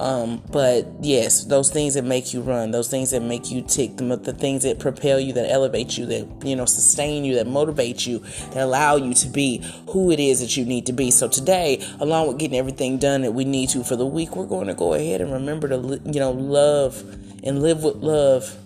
Um, 0.01 0.43
but 0.51 0.87
yes, 1.03 1.45
those 1.45 1.71
things 1.71 1.93
that 1.93 2.05
make 2.05 2.33
you 2.33 2.41
run, 2.41 2.71
those 2.71 2.89
things 2.89 3.11
that 3.11 3.21
make 3.21 3.51
you 3.51 3.61
tick, 3.61 3.99
the, 3.99 4.17
the 4.17 4.33
things 4.33 4.63
that 4.63 4.79
propel 4.79 5.21
you, 5.21 5.35
that 5.35 5.51
elevate 5.51 5.99
you, 5.99 6.07
that 6.07 6.27
you 6.43 6.57
know 6.57 6.65
sustain 6.65 7.23
you, 7.23 7.35
that 7.35 7.47
motivate 7.47 8.07
you, 8.07 8.21
that 8.53 8.65
allow 8.65 8.97
you 8.97 9.13
to 9.13 9.29
be 9.29 9.63
who 9.91 10.11
it 10.11 10.19
is 10.19 10.41
that 10.41 10.57
you 10.57 10.65
need 10.65 10.87
to 10.87 10.95
be. 10.95 11.11
So 11.11 11.29
today, 11.29 11.87
along 12.01 12.29
with 12.29 12.39
getting 12.39 12.59
everything 12.59 12.97
done 12.97 13.21
that 13.21 13.33
we 13.33 13.45
need 13.45 13.69
to 13.71 13.85
for 13.85 13.95
the 13.95 14.07
week, 14.07 14.37
we're 14.37 14.47
going 14.47 14.69
to 14.69 14.75
go 14.75 14.95
ahead 14.95 15.21
and 15.21 15.35
remember 15.35 15.69
to 15.69 16.01
you 16.07 16.19
know 16.19 16.31
love 16.31 16.99
and 17.45 17.61
live 17.61 17.85
with 17.85 17.97
love 17.97 18.57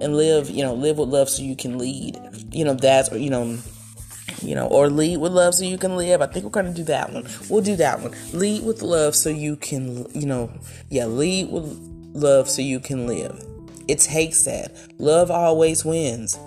and 0.00 0.16
live 0.16 0.48
you 0.48 0.64
know 0.64 0.72
live 0.72 0.96
with 0.96 1.10
love 1.10 1.28
so 1.28 1.42
you 1.42 1.54
can 1.54 1.76
lead. 1.76 2.18
You 2.50 2.64
know 2.64 2.72
that's 2.72 3.12
you 3.12 3.28
know 3.28 3.58
you 4.42 4.54
know, 4.54 4.66
or 4.66 4.88
lead 4.88 5.18
with 5.18 5.32
love 5.32 5.54
so 5.54 5.64
you 5.64 5.78
can 5.78 5.96
live. 5.96 6.22
I 6.22 6.26
think 6.26 6.44
we're 6.44 6.62
to 6.62 6.72
do 6.72 6.84
that 6.84 7.12
one. 7.12 7.26
We'll 7.48 7.62
do 7.62 7.76
that 7.76 8.00
one. 8.00 8.14
Lead 8.32 8.64
with 8.64 8.82
love 8.82 9.14
so 9.14 9.30
you 9.30 9.56
can, 9.56 10.06
you 10.14 10.26
know, 10.26 10.50
yeah, 10.88 11.06
lead 11.06 11.50
with 11.50 11.64
love 12.14 12.48
so 12.48 12.62
you 12.62 12.80
can 12.80 13.06
live. 13.06 13.44
It 13.88 13.98
takes 13.98 14.44
that. 14.44 14.72
Love 14.98 15.30
always 15.30 15.84
wins. 15.84 16.38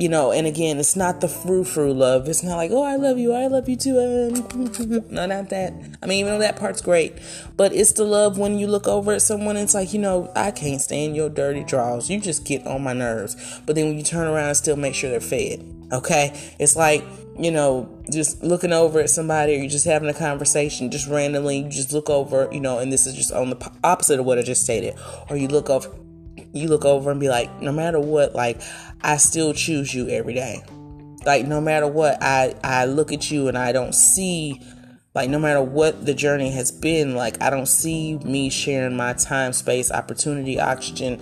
You 0.00 0.08
know, 0.08 0.30
and 0.30 0.46
again, 0.46 0.78
it's 0.78 0.94
not 0.94 1.20
the 1.20 1.26
frou 1.26 1.64
frou 1.64 1.92
love. 1.92 2.28
It's 2.28 2.44
not 2.44 2.54
like, 2.54 2.70
oh, 2.70 2.84
I 2.84 2.94
love 2.94 3.18
you, 3.18 3.32
I 3.32 3.48
love 3.48 3.68
you 3.68 3.74
too. 3.74 3.98
Um, 3.98 5.04
no, 5.10 5.26
not 5.26 5.50
that. 5.50 5.72
I 6.00 6.06
mean, 6.06 6.20
even 6.20 6.34
though 6.34 6.38
that 6.38 6.56
part's 6.56 6.80
great, 6.80 7.14
but 7.56 7.72
it's 7.72 7.92
the 7.92 8.04
love 8.04 8.38
when 8.38 8.60
you 8.60 8.68
look 8.68 8.86
over 8.86 9.10
at 9.12 9.22
someone, 9.22 9.56
it's 9.56 9.74
like, 9.74 9.92
you 9.92 9.98
know, 9.98 10.30
I 10.36 10.52
can't 10.52 10.80
stand 10.80 11.16
your 11.16 11.28
dirty 11.28 11.64
draws. 11.64 12.08
You 12.08 12.20
just 12.20 12.44
get 12.44 12.64
on 12.64 12.84
my 12.84 12.92
nerves. 12.92 13.60
But 13.66 13.74
then 13.74 13.88
when 13.88 13.98
you 13.98 14.04
turn 14.04 14.28
around 14.28 14.46
and 14.46 14.56
still 14.56 14.76
make 14.76 14.94
sure 14.94 15.10
they're 15.10 15.20
fed 15.20 15.77
Okay? 15.92 16.54
It's 16.58 16.76
like, 16.76 17.04
you 17.38 17.50
know, 17.50 17.88
just 18.10 18.42
looking 18.42 18.72
over 18.72 19.00
at 19.00 19.10
somebody 19.10 19.54
or 19.54 19.58
you're 19.58 19.68
just 19.68 19.84
having 19.84 20.08
a 20.08 20.14
conversation, 20.14 20.90
just 20.90 21.08
randomly, 21.08 21.58
you 21.58 21.68
just 21.68 21.92
look 21.92 22.10
over, 22.10 22.48
you 22.50 22.60
know, 22.60 22.78
and 22.78 22.92
this 22.92 23.06
is 23.06 23.14
just 23.14 23.32
on 23.32 23.50
the 23.50 23.72
opposite 23.84 24.18
of 24.18 24.26
what 24.26 24.38
I 24.38 24.42
just 24.42 24.62
stated. 24.62 24.98
Or 25.30 25.36
you 25.36 25.48
look 25.48 25.70
over 25.70 25.90
you 26.52 26.68
look 26.68 26.84
over 26.84 27.10
and 27.10 27.20
be 27.20 27.28
like, 27.28 27.60
no 27.60 27.72
matter 27.72 28.00
what, 28.00 28.34
like 28.34 28.60
I 29.02 29.16
still 29.16 29.52
choose 29.52 29.94
you 29.94 30.08
every 30.08 30.34
day. 30.34 30.62
Like 31.24 31.46
no 31.46 31.60
matter 31.60 31.86
what, 31.86 32.22
I 32.22 32.54
I 32.62 32.86
look 32.86 33.12
at 33.12 33.30
you 33.30 33.48
and 33.48 33.58
I 33.58 33.72
don't 33.72 33.94
see 33.94 34.60
like 35.14 35.30
no 35.30 35.38
matter 35.38 35.62
what 35.62 36.06
the 36.06 36.14
journey 36.14 36.50
has 36.52 36.70
been, 36.70 37.14
like 37.14 37.40
I 37.42 37.50
don't 37.50 37.66
see 37.66 38.18
me 38.18 38.50
sharing 38.50 38.96
my 38.96 39.12
time, 39.14 39.52
space, 39.52 39.90
opportunity, 39.90 40.60
oxygen 40.60 41.20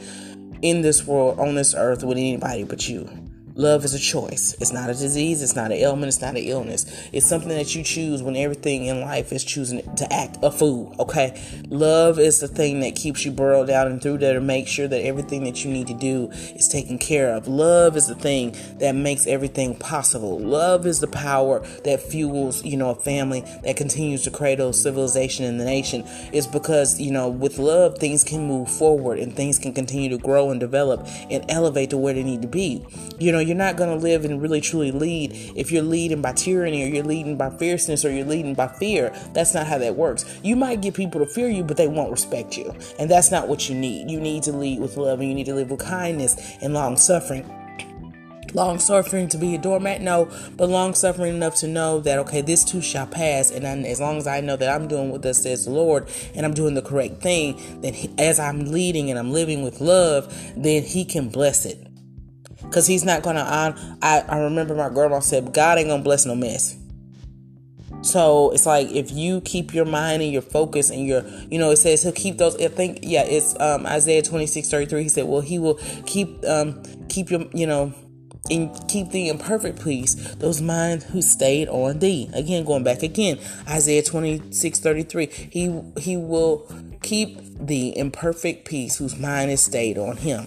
in 0.62 0.82
this 0.82 1.06
world 1.06 1.38
on 1.38 1.54
this 1.54 1.75
earth 1.75 2.04
with 2.04 2.18
anybody 2.18 2.64
but 2.64 2.88
you. 2.88 3.25
Love 3.56 3.86
is 3.86 3.94
a 3.94 3.98
choice. 3.98 4.54
It's 4.60 4.70
not 4.70 4.90
a 4.90 4.92
disease. 4.92 5.42
It's 5.42 5.56
not 5.56 5.72
an 5.72 5.78
ailment. 5.78 6.08
It's 6.08 6.20
not 6.20 6.36
an 6.36 6.42
illness. 6.42 6.84
It's 7.10 7.25
something 7.25 7.48
that 7.48 7.75
you 7.75 7.82
choose 7.82 8.22
when 8.22 8.36
everything 8.36 8.84
in 8.84 9.00
life 9.00 9.32
is 9.32 9.42
choosing 9.44 9.82
to 9.96 10.12
act 10.12 10.36
a 10.42 10.50
fool. 10.50 10.94
Okay. 11.00 11.42
Love 11.70 12.18
is 12.18 12.38
the 12.40 12.48
thing 12.48 12.80
that 12.80 12.94
keeps 12.94 13.25
you 13.25 13.30
burrowed 13.30 13.68
down 13.68 13.86
and 13.86 14.02
through 14.02 14.18
there 14.18 14.34
to 14.34 14.42
make 14.42 14.68
sure 14.68 14.86
that 14.86 15.00
everything 15.00 15.44
that 15.44 15.64
you 15.64 15.70
need 15.70 15.86
to 15.86 15.94
do 15.94 16.28
is 16.54 16.68
taken 16.68 16.98
care 16.98 17.34
of. 17.34 17.48
Love 17.48 17.96
is 17.96 18.08
the 18.08 18.14
thing 18.14 18.54
that 18.78 18.94
makes 18.94 19.26
everything 19.26 19.75
possible. 19.75 20.38
Love 20.38 20.84
is 20.84 21.00
the 21.00 21.06
power 21.06 21.60
that 21.84 22.02
fuels, 22.02 22.62
you 22.62 22.76
know, 22.76 22.90
a 22.90 22.94
family 22.94 23.40
that 23.64 23.78
continues 23.78 24.22
to 24.25 24.30
cradle 24.30 24.75
civilization 24.75 25.46
in 25.46 25.56
the 25.56 25.64
nation. 25.64 26.04
It's 26.30 26.46
because, 26.46 27.00
you 27.00 27.10
know, 27.10 27.30
with 27.30 27.56
love, 27.56 27.96
things 27.96 28.22
can 28.22 28.46
move 28.46 28.70
forward 28.70 29.18
and 29.18 29.34
things 29.34 29.58
can 29.58 29.72
continue 29.72 30.10
to 30.10 30.18
grow 30.18 30.50
and 30.50 30.60
develop 30.60 31.06
and 31.30 31.42
elevate 31.50 31.88
to 31.88 31.96
where 31.96 32.12
they 32.12 32.22
need 32.22 32.42
to 32.42 32.48
be. 32.48 32.84
You 33.18 33.32
know, 33.32 33.45
you're 33.46 33.56
not 33.56 33.76
going 33.76 33.90
to 33.90 34.02
live 34.02 34.24
and 34.24 34.40
really 34.42 34.60
truly 34.60 34.90
lead 34.90 35.32
if 35.54 35.70
you're 35.70 35.82
leading 35.82 36.20
by 36.20 36.32
tyranny 36.32 36.84
or 36.84 36.86
you're 36.86 37.04
leading 37.04 37.36
by 37.36 37.50
fierceness 37.50 38.04
or 38.04 38.10
you're 38.10 38.26
leading 38.26 38.54
by 38.54 38.68
fear. 38.68 39.10
That's 39.32 39.54
not 39.54 39.66
how 39.66 39.78
that 39.78 39.96
works. 39.96 40.24
You 40.42 40.56
might 40.56 40.80
get 40.80 40.94
people 40.94 41.20
to 41.20 41.26
fear 41.26 41.48
you, 41.48 41.64
but 41.64 41.76
they 41.76 41.88
won't 41.88 42.10
respect 42.10 42.56
you. 42.56 42.74
And 42.98 43.10
that's 43.10 43.30
not 43.30 43.48
what 43.48 43.68
you 43.68 43.74
need. 43.74 44.10
You 44.10 44.20
need 44.20 44.42
to 44.44 44.52
lead 44.52 44.80
with 44.80 44.96
love 44.96 45.20
and 45.20 45.28
you 45.28 45.34
need 45.34 45.46
to 45.46 45.54
live 45.54 45.70
with 45.70 45.80
kindness 45.80 46.56
and 46.60 46.74
long 46.74 46.96
suffering 46.96 47.50
long 48.54 48.78
suffering 48.78 49.28
to 49.28 49.36
be 49.36 49.54
a 49.54 49.58
doormat 49.58 50.00
no 50.00 50.30
but 50.56 50.68
long 50.68 50.94
suffering 50.94 51.34
enough 51.34 51.56
to 51.56 51.68
know 51.68 52.00
that 52.00 52.18
okay 52.18 52.40
this 52.40 52.64
too 52.64 52.80
shall 52.80 53.06
pass 53.06 53.50
and 53.50 53.66
I, 53.66 53.88
as 53.88 54.00
long 54.00 54.16
as 54.16 54.26
i 54.26 54.40
know 54.40 54.56
that 54.56 54.74
i'm 54.74 54.88
doing 54.88 55.10
what 55.10 55.20
this 55.22 55.42
says 55.42 55.66
the 55.66 55.72
lord 55.72 56.08
and 56.34 56.46
i'm 56.46 56.54
doing 56.54 56.74
the 56.74 56.80
correct 56.80 57.20
thing 57.20 57.60
then 57.82 57.92
he, 57.92 58.10
as 58.18 58.38
i'm 58.38 58.72
leading 58.72 59.10
and 59.10 59.18
i'm 59.18 59.30
living 59.30 59.62
with 59.62 59.80
love 59.80 60.34
then 60.56 60.84
he 60.84 61.04
can 61.04 61.28
bless 61.28 61.66
it 61.66 61.86
because 62.68 62.87
he's 62.87 63.04
not 63.04 63.23
gonna 63.23 63.40
on 63.40 63.99
I, 64.02 64.20
I 64.28 64.38
remember 64.38 64.75
my 64.75 64.88
grandma 64.88 65.20
said 65.20 65.52
god 65.52 65.78
ain't 65.78 65.88
gonna 65.88 66.02
bless 66.02 66.26
no 66.26 66.35
mess 66.35 66.76
so 68.02 68.50
it's 68.52 68.66
like 68.66 68.88
if 68.90 69.11
you 69.11 69.40
keep 69.40 69.75
your 69.75 69.85
mind 69.85 70.23
and 70.23 70.30
your 70.30 70.42
focus 70.42 70.90
and 70.90 71.04
your, 71.06 71.25
you 71.50 71.58
know, 71.58 71.70
it 71.70 71.76
says 71.76 72.04
he'll 72.04 72.12
keep 72.12 72.38
those. 72.38 72.54
I 72.62 72.68
think, 72.68 73.00
yeah, 73.02 73.25
it's 73.25 73.58
um, 73.58 73.85
Isaiah 73.85 74.23
26 74.23 74.70
33. 74.70 75.02
He 75.02 75.08
said, 75.08 75.26
well, 75.26 75.40
he 75.40 75.58
will 75.58 75.75
keep, 76.06 76.44
um, 76.44 76.82
keep 77.08 77.30
your, 77.30 77.46
you 77.52 77.66
know, 77.66 77.92
and 78.49 78.70
keep 78.88 79.11
thee 79.11 79.28
in 79.28 79.38
perfect 79.38 79.82
peace 79.82 80.14
those 80.35 80.61
minds 80.61 81.04
who 81.06 81.20
stayed 81.20 81.68
on 81.68 81.99
thee 81.99 82.30
again 82.32 82.64
going 82.64 82.85
back 82.85 83.02
again 83.02 83.40
isaiah 83.68 84.04
26 84.04 84.78
33 84.78 85.26
he 85.26 85.82
he 85.99 86.16
will 86.16 86.64
keep 87.02 87.40
thee 87.58 87.88
in 87.88 88.08
perfect 88.11 88.64
peace 88.64 88.99
whose 88.99 89.18
mind 89.18 89.50
is 89.50 89.61
stayed 89.61 89.99
on 89.99 90.16
him 90.16 90.46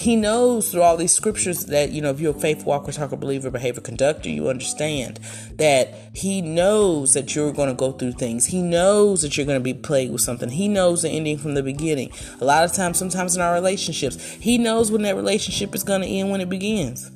he 0.00 0.16
knows 0.16 0.72
through 0.72 0.80
all 0.80 0.96
these 0.96 1.12
scriptures 1.12 1.66
that, 1.66 1.90
you 1.90 2.00
know, 2.00 2.08
if 2.08 2.20
you're 2.20 2.34
a 2.34 2.40
faith 2.40 2.64
walker, 2.64 2.90
talker, 2.90 3.16
believer, 3.16 3.50
behavior, 3.50 3.82
conductor, 3.82 4.30
you 4.30 4.48
understand 4.48 5.20
that 5.56 5.92
he 6.14 6.40
knows 6.40 7.12
that 7.12 7.34
you're 7.34 7.52
going 7.52 7.68
to 7.68 7.74
go 7.74 7.92
through 7.92 8.12
things. 8.12 8.46
He 8.46 8.62
knows 8.62 9.20
that 9.20 9.36
you're 9.36 9.44
going 9.44 9.60
to 9.60 9.62
be 9.62 9.74
plagued 9.74 10.10
with 10.10 10.22
something. 10.22 10.48
He 10.48 10.68
knows 10.68 11.02
the 11.02 11.10
ending 11.10 11.36
from 11.36 11.52
the 11.52 11.62
beginning. 11.62 12.12
A 12.40 12.46
lot 12.46 12.64
of 12.64 12.72
times, 12.72 12.98
sometimes 12.98 13.36
in 13.36 13.42
our 13.42 13.52
relationships, 13.52 14.16
he 14.40 14.56
knows 14.56 14.90
when 14.90 15.02
that 15.02 15.16
relationship 15.16 15.74
is 15.74 15.84
going 15.84 16.00
to 16.00 16.08
end 16.08 16.30
when 16.30 16.40
it 16.40 16.48
begins. 16.48 17.10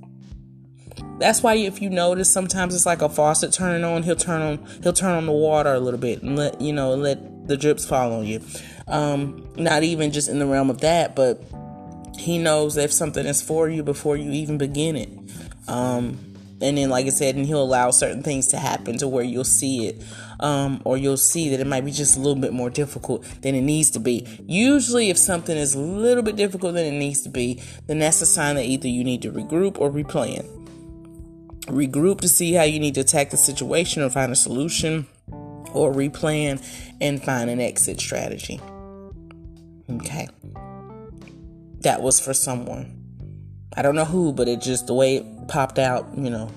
That's 1.18 1.42
why 1.42 1.54
if 1.54 1.80
you 1.80 1.88
notice 1.88 2.30
sometimes 2.30 2.74
it's 2.74 2.84
like 2.84 3.00
a 3.00 3.08
faucet 3.08 3.54
turning 3.54 3.82
on, 3.82 4.02
he'll 4.02 4.14
turn 4.14 4.42
on 4.42 4.66
he'll 4.82 4.92
turn 4.92 5.12
on 5.12 5.24
the 5.24 5.32
water 5.32 5.72
a 5.72 5.80
little 5.80 5.98
bit 5.98 6.22
and 6.22 6.36
let 6.36 6.60
you 6.60 6.74
know, 6.74 6.94
let 6.94 7.48
the 7.48 7.56
drips 7.56 7.86
fall 7.86 8.12
on 8.12 8.26
you. 8.26 8.42
Um, 8.88 9.48
not 9.56 9.84
even 9.84 10.12
just 10.12 10.28
in 10.28 10.38
the 10.38 10.44
realm 10.44 10.68
of 10.68 10.82
that, 10.82 11.16
but 11.16 11.42
he 12.18 12.38
knows 12.38 12.76
if 12.76 12.92
something 12.92 13.26
is 13.26 13.42
for 13.42 13.68
you 13.68 13.82
before 13.82 14.16
you 14.16 14.30
even 14.30 14.58
begin 14.58 14.96
it. 14.96 15.10
Um, 15.68 16.18
and 16.60 16.78
then, 16.78 16.88
like 16.88 17.06
I 17.06 17.10
said, 17.10 17.34
and 17.34 17.44
he'll 17.44 17.62
allow 17.62 17.90
certain 17.90 18.22
things 18.22 18.46
to 18.48 18.58
happen 18.58 18.96
to 18.98 19.08
where 19.08 19.24
you'll 19.24 19.44
see 19.44 19.88
it, 19.88 20.02
um, 20.40 20.80
or 20.84 20.96
you'll 20.96 21.16
see 21.16 21.50
that 21.50 21.60
it 21.60 21.66
might 21.66 21.84
be 21.84 21.90
just 21.90 22.16
a 22.16 22.20
little 22.20 22.40
bit 22.40 22.52
more 22.52 22.70
difficult 22.70 23.24
than 23.42 23.54
it 23.54 23.60
needs 23.60 23.90
to 23.90 24.00
be. 24.00 24.26
Usually, 24.46 25.10
if 25.10 25.18
something 25.18 25.56
is 25.56 25.74
a 25.74 25.80
little 25.80 26.22
bit 26.22 26.36
difficult 26.36 26.74
than 26.74 26.86
it 26.86 26.96
needs 26.96 27.22
to 27.22 27.28
be, 27.28 27.60
then 27.86 27.98
that's 27.98 28.22
a 28.22 28.26
sign 28.26 28.54
that 28.54 28.64
either 28.64 28.88
you 28.88 29.04
need 29.04 29.22
to 29.22 29.32
regroup 29.32 29.78
or 29.78 29.90
replan. 29.90 30.48
Regroup 31.66 32.20
to 32.20 32.28
see 32.28 32.52
how 32.52 32.62
you 32.62 32.78
need 32.78 32.94
to 32.94 33.00
attack 33.00 33.30
the 33.30 33.36
situation 33.36 34.02
or 34.02 34.10
find 34.10 34.30
a 34.30 34.36
solution, 34.36 35.06
or 35.72 35.92
replan 35.92 36.64
and 37.00 37.22
find 37.22 37.50
an 37.50 37.60
exit 37.60 38.00
strategy. 38.00 38.60
Okay 39.90 40.28
that 41.84 42.02
was 42.02 42.20
for 42.20 42.34
someone. 42.34 43.00
I 43.76 43.82
don't 43.82 43.94
know 43.94 44.04
who, 44.04 44.32
but 44.32 44.48
it 44.48 44.60
just 44.60 44.86
the 44.86 44.94
way 44.94 45.16
it 45.16 45.48
popped 45.48 45.78
out, 45.78 46.06
you 46.16 46.30
know. 46.30 46.50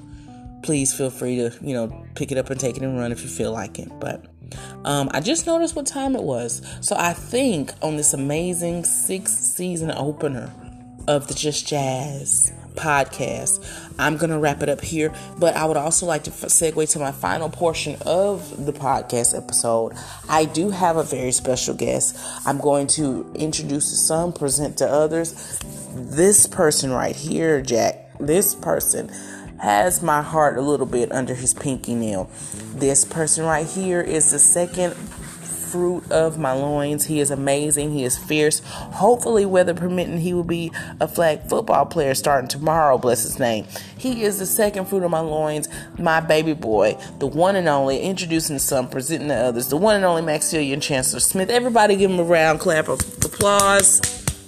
Please 0.63 0.93
feel 0.93 1.09
free 1.09 1.37
to, 1.37 1.53
you 1.61 1.73
know, 1.73 2.05
pick 2.15 2.31
it 2.31 2.37
up 2.37 2.49
and 2.49 2.59
take 2.59 2.75
it 2.77 2.83
and 2.83 2.97
run 2.99 3.11
if 3.11 3.21
you 3.21 3.29
feel 3.29 3.51
like 3.51 3.79
it. 3.79 3.89
But 3.99 4.25
um, 4.85 5.09
I 5.13 5.19
just 5.19 5.45
noticed 5.45 5.75
what 5.75 5.85
time 5.85 6.15
it 6.15 6.23
was. 6.23 6.61
So 6.81 6.95
I 6.97 7.13
think 7.13 7.71
on 7.81 7.95
this 7.95 8.13
amazing 8.13 8.83
sixth 8.83 9.37
season 9.37 9.91
opener 9.91 10.51
of 11.07 11.27
the 11.27 11.33
Just 11.33 11.67
Jazz 11.67 12.51
podcast. 12.77 13.65
I'm 13.99 14.17
going 14.17 14.29
to 14.29 14.37
wrap 14.39 14.61
it 14.61 14.69
up 14.69 14.81
here, 14.81 15.13
but 15.37 15.55
I 15.55 15.65
would 15.65 15.77
also 15.77 16.05
like 16.05 16.23
to 16.25 16.31
segue 16.31 16.89
to 16.91 16.99
my 16.99 17.11
final 17.11 17.49
portion 17.49 17.97
of 18.05 18.65
the 18.65 18.73
podcast 18.73 19.35
episode. 19.35 19.93
I 20.29 20.45
do 20.45 20.69
have 20.69 20.97
a 20.97 21.03
very 21.03 21.31
special 21.31 21.73
guest. 21.73 22.17
I'm 22.45 22.59
going 22.59 22.87
to 22.87 23.29
introduce 23.35 23.89
to 23.89 23.95
some, 23.95 24.33
present 24.33 24.77
to 24.77 24.87
others. 24.87 25.59
This 25.93 26.47
person 26.47 26.91
right 26.91 27.15
here, 27.15 27.61
Jack, 27.61 28.17
this 28.19 28.55
person 28.55 29.09
has 29.59 30.03
my 30.03 30.21
heart 30.21 30.57
a 30.57 30.61
little 30.61 30.85
bit 30.85 31.11
under 31.11 31.33
his 31.33 31.53
pinky 31.53 31.95
nail. 31.95 32.29
This 32.75 33.03
person 33.03 33.43
right 33.43 33.65
here 33.65 34.01
is 34.01 34.31
the 34.31 34.39
second 34.39 34.95
fruit 35.67 36.09
of 36.11 36.37
my 36.37 36.53
loins. 36.53 37.05
He 37.05 37.19
is 37.19 37.29
amazing. 37.29 37.91
He 37.91 38.03
is 38.03 38.17
fierce. 38.17 38.61
Hopefully, 38.65 39.45
weather 39.45 39.73
permitting, 39.73 40.19
he 40.19 40.33
will 40.33 40.43
be 40.43 40.71
a 40.99 41.07
flag 41.07 41.43
football 41.43 41.85
player 41.85 42.15
starting 42.15 42.47
tomorrow. 42.47 42.97
Bless 42.97 43.23
his 43.23 43.39
name. 43.39 43.65
He 43.97 44.23
is 44.23 44.39
the 44.39 44.45
second 44.45 44.85
fruit 44.85 45.03
of 45.03 45.11
my 45.11 45.19
loins, 45.19 45.67
my 45.97 46.19
baby 46.19 46.53
boy, 46.53 46.97
the 47.19 47.27
one 47.27 47.55
and 47.55 47.67
only, 47.67 47.99
introducing 47.99 48.59
some, 48.59 48.89
presenting 48.89 49.27
the 49.27 49.35
others, 49.35 49.67
the 49.67 49.77
one 49.77 49.95
and 49.95 50.05
only 50.05 50.21
Maximilian 50.21 50.79
Chancellor 50.81 51.19
Smith. 51.19 51.49
Everybody 51.49 51.95
give 51.95 52.11
him 52.11 52.19
a 52.19 52.23
round 52.23 52.59
clap 52.59 52.87
of 52.87 53.01
applause 53.23 53.99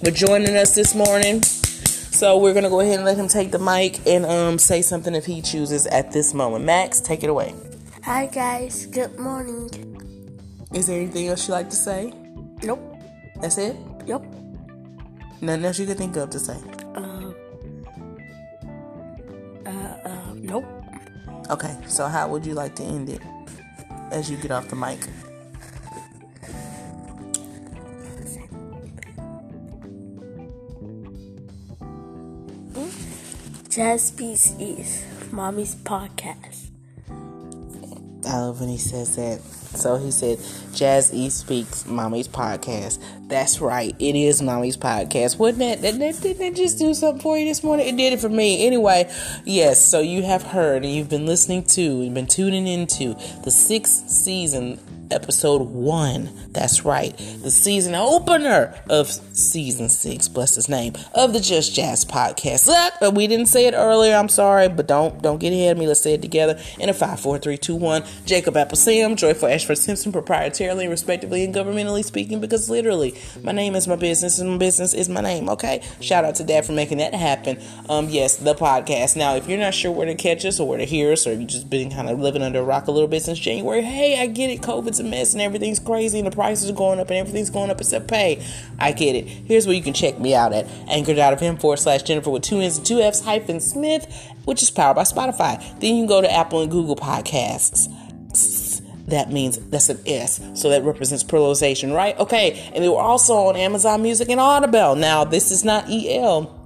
for 0.02 0.10
joining 0.10 0.56
us 0.56 0.74
this 0.74 0.94
morning. 0.94 1.42
So 1.42 2.38
we're 2.38 2.54
gonna 2.54 2.68
go 2.68 2.80
ahead 2.80 2.96
and 2.96 3.04
let 3.04 3.16
him 3.16 3.28
take 3.28 3.50
the 3.50 3.58
mic 3.58 4.06
and 4.06 4.26
um, 4.26 4.58
say 4.58 4.82
something 4.82 5.14
if 5.14 5.26
he 5.26 5.40
chooses 5.40 5.86
at 5.86 6.12
this 6.12 6.34
moment. 6.34 6.64
Max, 6.64 7.00
take 7.00 7.22
it 7.22 7.30
away. 7.30 7.54
Hi 8.04 8.26
guys, 8.26 8.86
good 8.86 9.18
morning. 9.18 9.89
Is 10.72 10.86
there 10.86 11.00
anything 11.00 11.28
else 11.28 11.48
you'd 11.48 11.54
like 11.54 11.70
to 11.70 11.76
say? 11.76 12.12
Nope. 12.62 12.80
That's 13.40 13.58
it? 13.58 13.76
Yep. 14.06 14.22
Nothing 15.40 15.64
else 15.64 15.78
you 15.78 15.86
could 15.86 15.98
think 15.98 16.16
of 16.16 16.30
to 16.30 16.38
say? 16.38 16.56
Uh, 16.94 17.32
uh, 19.66 19.70
uh, 20.04 20.34
nope. 20.34 20.66
Okay, 21.50 21.76
so 21.88 22.06
how 22.06 22.28
would 22.28 22.46
you 22.46 22.54
like 22.54 22.76
to 22.76 22.84
end 22.84 23.08
it 23.08 23.20
as 24.12 24.30
you 24.30 24.36
get 24.36 24.52
off 24.52 24.68
the 24.68 24.76
mic? 24.76 25.00
Jazz 33.68 34.10
Beats 34.10 34.54
East, 34.58 35.04
Mommy's 35.32 35.74
podcast. 35.74 36.70
I 38.26 38.36
love 38.38 38.60
when 38.60 38.68
he 38.68 38.76
says 38.76 39.16
that. 39.16 39.59
So 39.74 39.96
he 39.96 40.10
said, 40.10 40.38
Jazz 40.74 41.12
E 41.14 41.30
Speaks, 41.30 41.86
Mommy's 41.86 42.28
podcast. 42.28 43.02
That's 43.28 43.60
right. 43.60 43.94
It 43.98 44.16
is 44.16 44.42
Mommy's 44.42 44.76
podcast. 44.76 45.38
Wouldn't 45.38 45.58
that, 45.60 45.82
that, 45.82 45.98
that, 45.98 46.20
didn't 46.20 46.38
that 46.38 46.56
just 46.56 46.78
do 46.78 46.92
something 46.94 47.22
for 47.22 47.38
you 47.38 47.44
this 47.44 47.62
morning? 47.62 47.86
It 47.86 47.96
did 47.96 48.12
it 48.12 48.20
for 48.20 48.28
me. 48.28 48.66
Anyway, 48.66 49.10
yes, 49.44 49.84
so 49.84 50.00
you 50.00 50.22
have 50.22 50.42
heard 50.42 50.84
and 50.84 50.92
you've 50.92 51.08
been 51.08 51.26
listening 51.26 51.62
to, 51.64 51.82
you've 51.82 52.14
been 52.14 52.26
tuning 52.26 52.66
into 52.66 53.14
the 53.44 53.50
sixth 53.50 54.08
season 54.08 54.78
episode 55.10 55.62
one. 55.62 56.30
That's 56.52 56.84
right, 56.84 57.16
the 57.42 57.50
season 57.50 57.94
opener 57.94 58.74
of 58.88 59.08
season 59.08 59.88
six. 59.88 60.28
Bless 60.28 60.54
his 60.54 60.68
name 60.68 60.94
of 61.14 61.32
the 61.32 61.40
Just 61.40 61.74
Jazz 61.74 62.04
podcast. 62.04 62.66
Look, 62.66 63.14
we 63.14 63.26
didn't 63.26 63.46
say 63.46 63.66
it 63.66 63.74
earlier. 63.74 64.14
I'm 64.14 64.28
sorry, 64.28 64.68
but 64.68 64.86
don't 64.86 65.20
don't 65.22 65.38
get 65.38 65.52
ahead 65.52 65.72
of 65.72 65.78
me. 65.78 65.86
Let's 65.86 66.00
say 66.00 66.14
it 66.14 66.22
together 66.22 66.60
in 66.78 66.88
a 66.88 66.94
five, 66.94 67.20
four, 67.20 67.38
three, 67.38 67.58
two, 67.58 67.76
one. 67.76 68.04
Jacob 68.26 68.56
Apple 68.56 68.76
Sam, 68.76 69.16
Joyful 69.16 69.48
Ashford 69.48 69.78
Simpson, 69.78 70.12
proprietarily, 70.12 70.88
respectively, 70.88 71.44
and 71.44 71.54
governmentally 71.54 72.04
speaking, 72.04 72.40
because 72.40 72.70
literally, 72.70 73.14
my 73.42 73.52
name 73.52 73.74
is 73.74 73.88
my 73.88 73.96
business, 73.96 74.38
and 74.38 74.50
my 74.50 74.58
business 74.58 74.94
is 74.94 75.08
my 75.08 75.20
name. 75.20 75.48
Okay, 75.48 75.82
shout 76.00 76.24
out 76.24 76.34
to 76.36 76.44
Dad 76.44 76.64
for 76.66 76.72
making 76.72 76.98
that 76.98 77.14
happen. 77.14 77.58
Um, 77.88 78.08
yes, 78.08 78.36
the 78.36 78.54
podcast. 78.54 79.16
Now, 79.16 79.36
if 79.36 79.48
you're 79.48 79.58
not 79.58 79.74
sure 79.74 79.90
where 79.90 80.06
to 80.06 80.14
catch 80.14 80.44
us 80.44 80.60
or 80.60 80.68
where 80.68 80.78
to 80.78 80.84
hear 80.84 81.12
us, 81.12 81.26
or 81.26 81.32
you've 81.32 81.48
just 81.48 81.68
been 81.68 81.90
kind 81.90 82.08
of 82.08 82.20
living 82.20 82.42
under 82.42 82.60
a 82.60 82.62
rock 82.62 82.86
a 82.86 82.90
little 82.90 83.08
bit 83.08 83.22
since 83.22 83.38
January, 83.38 83.82
hey, 83.82 84.20
I 84.20 84.26
get 84.26 84.50
it. 84.50 84.60
COVID's 84.60 84.99
a 85.00 85.04
mess 85.04 85.32
and 85.32 85.42
everything's 85.42 85.78
crazy 85.78 86.18
and 86.18 86.26
the 86.26 86.30
prices 86.30 86.70
are 86.70 86.74
going 86.74 87.00
up 87.00 87.08
and 87.08 87.18
everything's 87.18 87.50
going 87.50 87.70
up 87.70 87.80
except 87.80 88.08
pay. 88.08 88.44
I 88.78 88.92
get 88.92 89.16
it. 89.16 89.26
Here's 89.26 89.66
where 89.66 89.74
you 89.74 89.82
can 89.82 89.94
check 89.94 90.18
me 90.18 90.34
out 90.34 90.52
at 90.52 90.66
anchor.fm 90.88 91.60
forward 91.60 91.78
slash 91.78 92.02
Jennifer 92.02 92.30
with 92.30 92.42
two 92.42 92.60
N's 92.60 92.76
and 92.76 92.86
two 92.86 93.00
F's 93.00 93.20
hyphen 93.20 93.60
Smith, 93.60 94.06
which 94.44 94.62
is 94.62 94.70
powered 94.70 94.96
by 94.96 95.02
Spotify. 95.02 95.58
Then 95.80 95.96
you 95.96 96.02
can 96.02 96.06
go 96.06 96.20
to 96.20 96.32
Apple 96.32 96.62
and 96.62 96.70
Google 96.70 96.96
Podcasts. 96.96 97.88
That 99.06 99.32
means 99.32 99.58
that's 99.70 99.88
an 99.88 99.98
S, 100.06 100.40
so 100.54 100.70
that 100.70 100.84
represents 100.84 101.24
pluralization, 101.24 101.92
right? 101.92 102.16
Okay, 102.18 102.70
and 102.72 102.84
they 102.84 102.88
were 102.88 103.00
also 103.00 103.34
on 103.34 103.56
Amazon 103.56 104.02
Music 104.02 104.28
and 104.28 104.38
Audible. 104.38 104.94
Now, 104.94 105.24
this 105.24 105.50
is 105.50 105.64
not 105.64 105.90
EL 105.90 106.59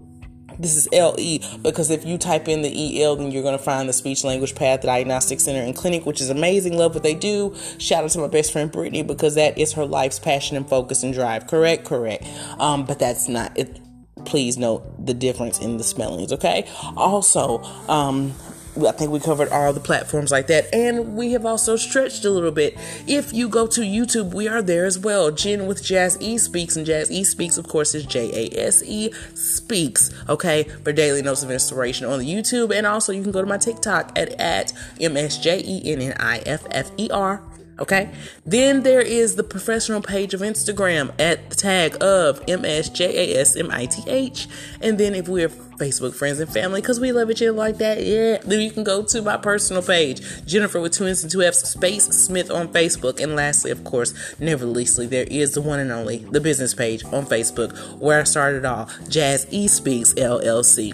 this 0.58 0.76
is 0.76 0.88
LE 0.92 1.58
because 1.62 1.90
if 1.90 2.04
you 2.04 2.18
type 2.18 2.48
in 2.48 2.62
the 2.62 3.02
EL, 3.02 3.16
then 3.16 3.30
you're 3.30 3.42
going 3.42 3.56
to 3.56 3.62
find 3.62 3.88
the 3.88 3.92
speech 3.92 4.24
language 4.24 4.54
path 4.54 4.82
diagnostic 4.82 5.40
center 5.40 5.60
and 5.60 5.74
clinic, 5.74 6.06
which 6.06 6.20
is 6.20 6.30
amazing. 6.30 6.76
Love 6.76 6.94
what 6.94 7.02
they 7.02 7.14
do. 7.14 7.54
Shout 7.78 8.04
out 8.04 8.10
to 8.10 8.18
my 8.18 8.28
best 8.28 8.52
friend 8.52 8.70
Brittany 8.70 9.02
because 9.02 9.34
that 9.34 9.58
is 9.58 9.72
her 9.74 9.86
life's 9.86 10.18
passion 10.18 10.56
and 10.56 10.68
focus 10.68 11.02
and 11.02 11.12
drive. 11.14 11.46
Correct, 11.46 11.84
correct. 11.84 12.24
Um, 12.58 12.84
but 12.84 12.98
that's 12.98 13.28
not 13.28 13.56
it. 13.56 13.80
Please 14.24 14.56
note 14.56 15.04
the 15.04 15.14
difference 15.14 15.58
in 15.58 15.76
the 15.76 15.84
spellings. 15.84 16.32
Okay. 16.32 16.66
Also, 16.96 17.62
um, 17.88 18.32
I 18.76 18.90
think 18.90 19.12
we 19.12 19.20
covered 19.20 19.50
all 19.50 19.72
the 19.72 19.80
platforms 19.80 20.32
like 20.32 20.48
that. 20.48 20.72
And 20.74 21.16
we 21.16 21.32
have 21.32 21.46
also 21.46 21.76
stretched 21.76 22.24
a 22.24 22.30
little 22.30 22.50
bit. 22.50 22.76
If 23.06 23.32
you 23.32 23.48
go 23.48 23.66
to 23.68 23.82
YouTube, 23.82 24.34
we 24.34 24.48
are 24.48 24.62
there 24.62 24.84
as 24.84 24.98
well. 24.98 25.30
Jen 25.30 25.66
with 25.66 25.82
Jazz 25.82 26.18
E 26.20 26.38
Speaks. 26.38 26.76
And 26.76 26.84
Jazz 26.84 27.10
E 27.10 27.22
Speaks, 27.22 27.56
of 27.56 27.68
course, 27.68 27.94
is 27.94 28.04
J 28.04 28.50
A 28.50 28.66
S 28.66 28.82
E 28.82 29.12
Speaks. 29.34 30.10
Okay. 30.28 30.64
For 30.82 30.92
daily 30.92 31.22
notes 31.22 31.42
of 31.42 31.50
inspiration 31.50 32.06
on 32.06 32.18
the 32.18 32.26
YouTube. 32.26 32.76
And 32.76 32.86
also, 32.86 33.12
you 33.12 33.22
can 33.22 33.32
go 33.32 33.40
to 33.40 33.46
my 33.46 33.58
TikTok 33.58 34.18
at, 34.18 34.38
at 34.40 34.72
M 35.00 35.16
S 35.16 35.38
J 35.38 35.62
E 35.64 35.92
N 35.92 36.00
N 36.00 36.16
I 36.18 36.38
F 36.38 36.66
F 36.70 36.90
E 36.96 37.08
R 37.12 37.42
Okay. 37.80 38.10
Then 38.46 38.84
there 38.84 39.00
is 39.00 39.34
the 39.34 39.42
professional 39.42 40.00
page 40.00 40.32
of 40.32 40.40
Instagram 40.40 41.12
at 41.18 41.50
the 41.50 41.56
tag 41.56 41.96
of 42.00 42.40
MSJASMITH. 42.46 44.46
And 44.80 44.98
then 44.98 45.14
if 45.14 45.28
we're 45.28 45.48
Facebook 45.48 46.14
friends 46.14 46.38
and 46.38 46.48
family, 46.48 46.80
because 46.80 47.00
we 47.00 47.10
love 47.10 47.32
each 47.32 47.42
other 47.42 47.50
like 47.50 47.78
that, 47.78 48.04
yeah, 48.04 48.38
then 48.38 48.60
you 48.60 48.70
can 48.70 48.84
go 48.84 49.02
to 49.02 49.22
my 49.22 49.36
personal 49.36 49.82
page, 49.82 50.22
Jennifer 50.46 50.80
with 50.80 50.92
two 50.92 51.06
N's 51.06 51.24
and 51.24 51.32
two 51.32 51.42
F's, 51.42 51.68
Space 51.68 52.04
Smith 52.04 52.50
on 52.50 52.68
Facebook. 52.68 53.20
And 53.20 53.34
lastly, 53.34 53.72
of 53.72 53.82
course, 53.82 54.14
never 54.38 54.66
leastly, 54.66 55.08
there 55.08 55.26
is 55.28 55.54
the 55.54 55.60
one 55.60 55.80
and 55.80 55.90
only, 55.90 56.18
the 56.18 56.40
business 56.40 56.74
page 56.74 57.04
on 57.06 57.26
Facebook 57.26 57.76
where 57.98 58.20
I 58.20 58.24
started 58.24 58.64
all, 58.64 58.88
Jazz 59.08 59.48
E 59.50 59.66
Speaks 59.66 60.14
LLC. 60.14 60.92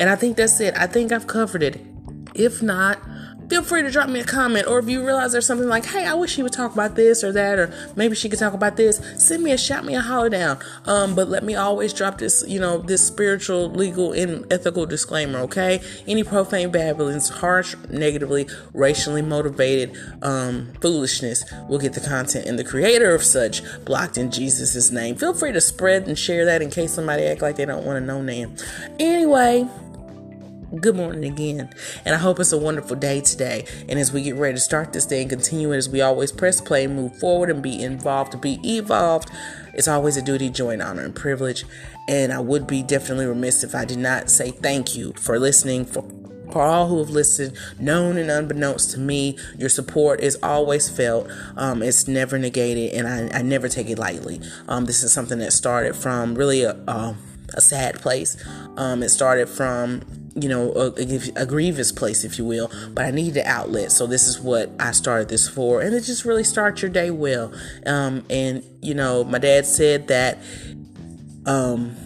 And 0.00 0.10
I 0.10 0.16
think 0.16 0.36
that's 0.36 0.60
it. 0.60 0.76
I 0.76 0.88
think 0.88 1.12
I've 1.12 1.28
covered 1.28 1.62
it. 1.62 1.80
If 2.34 2.60
not, 2.60 2.98
feel 3.48 3.62
free 3.62 3.82
to 3.82 3.90
drop 3.90 4.08
me 4.08 4.20
a 4.20 4.24
comment. 4.24 4.66
Or 4.66 4.78
if 4.78 4.88
you 4.88 5.04
realize 5.04 5.32
there's 5.32 5.46
something 5.46 5.68
like, 5.68 5.84
hey, 5.86 6.06
I 6.06 6.14
wish 6.14 6.32
she 6.32 6.42
would 6.42 6.52
talk 6.52 6.72
about 6.72 6.94
this 6.94 7.22
or 7.22 7.32
that, 7.32 7.58
or 7.58 7.72
maybe 7.96 8.14
she 8.14 8.28
could 8.28 8.38
talk 8.38 8.54
about 8.54 8.76
this, 8.76 9.00
send 9.16 9.42
me 9.42 9.52
a 9.52 9.58
shout 9.58 9.84
me 9.84 9.94
a 9.94 10.00
holler 10.00 10.28
down. 10.28 10.58
Um, 10.84 11.14
but 11.14 11.28
let 11.28 11.44
me 11.44 11.54
always 11.54 11.92
drop 11.92 12.18
this, 12.18 12.44
you 12.46 12.60
know, 12.60 12.78
this 12.78 13.06
spiritual, 13.06 13.70
legal, 13.70 14.12
and 14.12 14.50
ethical 14.52 14.86
disclaimer, 14.86 15.40
okay? 15.40 15.80
Any 16.06 16.24
profane 16.24 16.70
babblings, 16.70 17.28
harsh, 17.28 17.74
negatively, 17.90 18.48
racially 18.72 19.22
motivated 19.22 19.96
um, 20.22 20.72
foolishness 20.80 21.44
will 21.68 21.78
get 21.78 21.92
the 21.92 22.00
content 22.00 22.46
and 22.46 22.58
the 22.58 22.64
creator 22.64 23.14
of 23.14 23.22
such 23.22 23.62
blocked 23.84 24.18
in 24.18 24.30
Jesus' 24.30 24.90
name. 24.90 25.16
Feel 25.16 25.34
free 25.34 25.52
to 25.52 25.60
spread 25.60 26.06
and 26.06 26.18
share 26.18 26.44
that 26.44 26.62
in 26.62 26.70
case 26.70 26.92
somebody 26.92 27.24
act 27.24 27.42
like 27.42 27.56
they 27.56 27.64
don't 27.64 27.84
want 27.84 28.00
to 28.00 28.04
know 28.04 28.22
name. 28.22 28.56
Anyway, 28.98 29.68
good 30.80 30.96
morning 30.96 31.24
again. 31.24 31.70
And 32.04 32.14
I 32.14 32.18
hope 32.18 32.40
it's 32.40 32.52
a 32.52 32.58
wonderful 32.58 32.96
day 32.96 33.20
today. 33.20 33.66
And 33.88 33.98
as 33.98 34.12
we 34.12 34.22
get 34.22 34.36
ready 34.36 34.54
to 34.54 34.60
start 34.60 34.92
this 34.92 35.06
day 35.06 35.22
and 35.22 35.30
continue 35.30 35.72
it 35.72 35.76
as 35.76 35.88
we 35.88 36.00
always 36.00 36.32
press 36.32 36.60
play, 36.60 36.86
move 36.86 37.18
forward, 37.18 37.50
and 37.50 37.62
be 37.62 37.82
involved 37.82 38.40
be 38.40 38.58
evolved, 38.62 39.30
it's 39.72 39.88
always 39.88 40.16
a 40.16 40.22
duty, 40.22 40.50
joy, 40.50 40.78
honor 40.80 41.02
and 41.02 41.14
privilege. 41.14 41.64
And 42.08 42.32
I 42.32 42.40
would 42.40 42.66
be 42.66 42.82
definitely 42.82 43.26
remiss 43.26 43.64
if 43.64 43.74
I 43.74 43.84
did 43.84 43.98
not 43.98 44.30
say 44.30 44.50
thank 44.50 44.96
you 44.96 45.12
for 45.14 45.38
listening, 45.38 45.84
for 45.84 46.04
for 46.52 46.62
all 46.62 46.86
who 46.86 46.98
have 46.98 47.10
listened, 47.10 47.56
known 47.78 48.16
and 48.16 48.30
unbeknownst 48.30 48.92
to 48.92 49.00
me, 49.00 49.36
your 49.58 49.68
support 49.68 50.20
is 50.20 50.38
always 50.42 50.88
felt. 50.88 51.28
Um, 51.56 51.82
it's 51.82 52.06
never 52.06 52.38
negated, 52.38 52.92
and 52.92 53.08
I, 53.08 53.38
I, 53.40 53.42
never 53.42 53.68
take 53.68 53.90
it 53.90 53.98
lightly. 53.98 54.40
Um, 54.68 54.84
this 54.84 55.02
is 55.02 55.12
something 55.12 55.38
that 55.40 55.52
started 55.52 55.96
from 55.96 56.34
really 56.34 56.62
a, 56.62 56.70
a, 56.86 57.16
a 57.56 57.60
sad 57.60 58.00
place. 58.00 58.36
Um, 58.76 59.02
it 59.02 59.08
started 59.08 59.48
from 59.48 60.02
you 60.38 60.50
know, 60.50 60.70
a, 60.72 61.40
a, 61.40 61.46
grievous 61.46 61.90
place, 61.90 62.22
if 62.22 62.36
you 62.36 62.44
will. 62.44 62.70
But 62.92 63.06
I 63.06 63.10
needed 63.10 63.38
an 63.38 63.46
outlet, 63.46 63.90
so 63.90 64.06
this 64.06 64.28
is 64.28 64.38
what 64.38 64.70
I 64.78 64.92
started 64.92 65.30
this 65.30 65.48
for, 65.48 65.80
and 65.80 65.94
it 65.94 66.02
just 66.02 66.26
really 66.26 66.44
starts 66.44 66.82
your 66.82 66.90
day 66.90 67.10
well. 67.10 67.54
Um, 67.86 68.22
and 68.28 68.62
you 68.82 68.92
know, 68.92 69.24
my 69.24 69.38
dad 69.38 69.64
said 69.64 70.08
that, 70.08 70.38
um, 71.46 71.96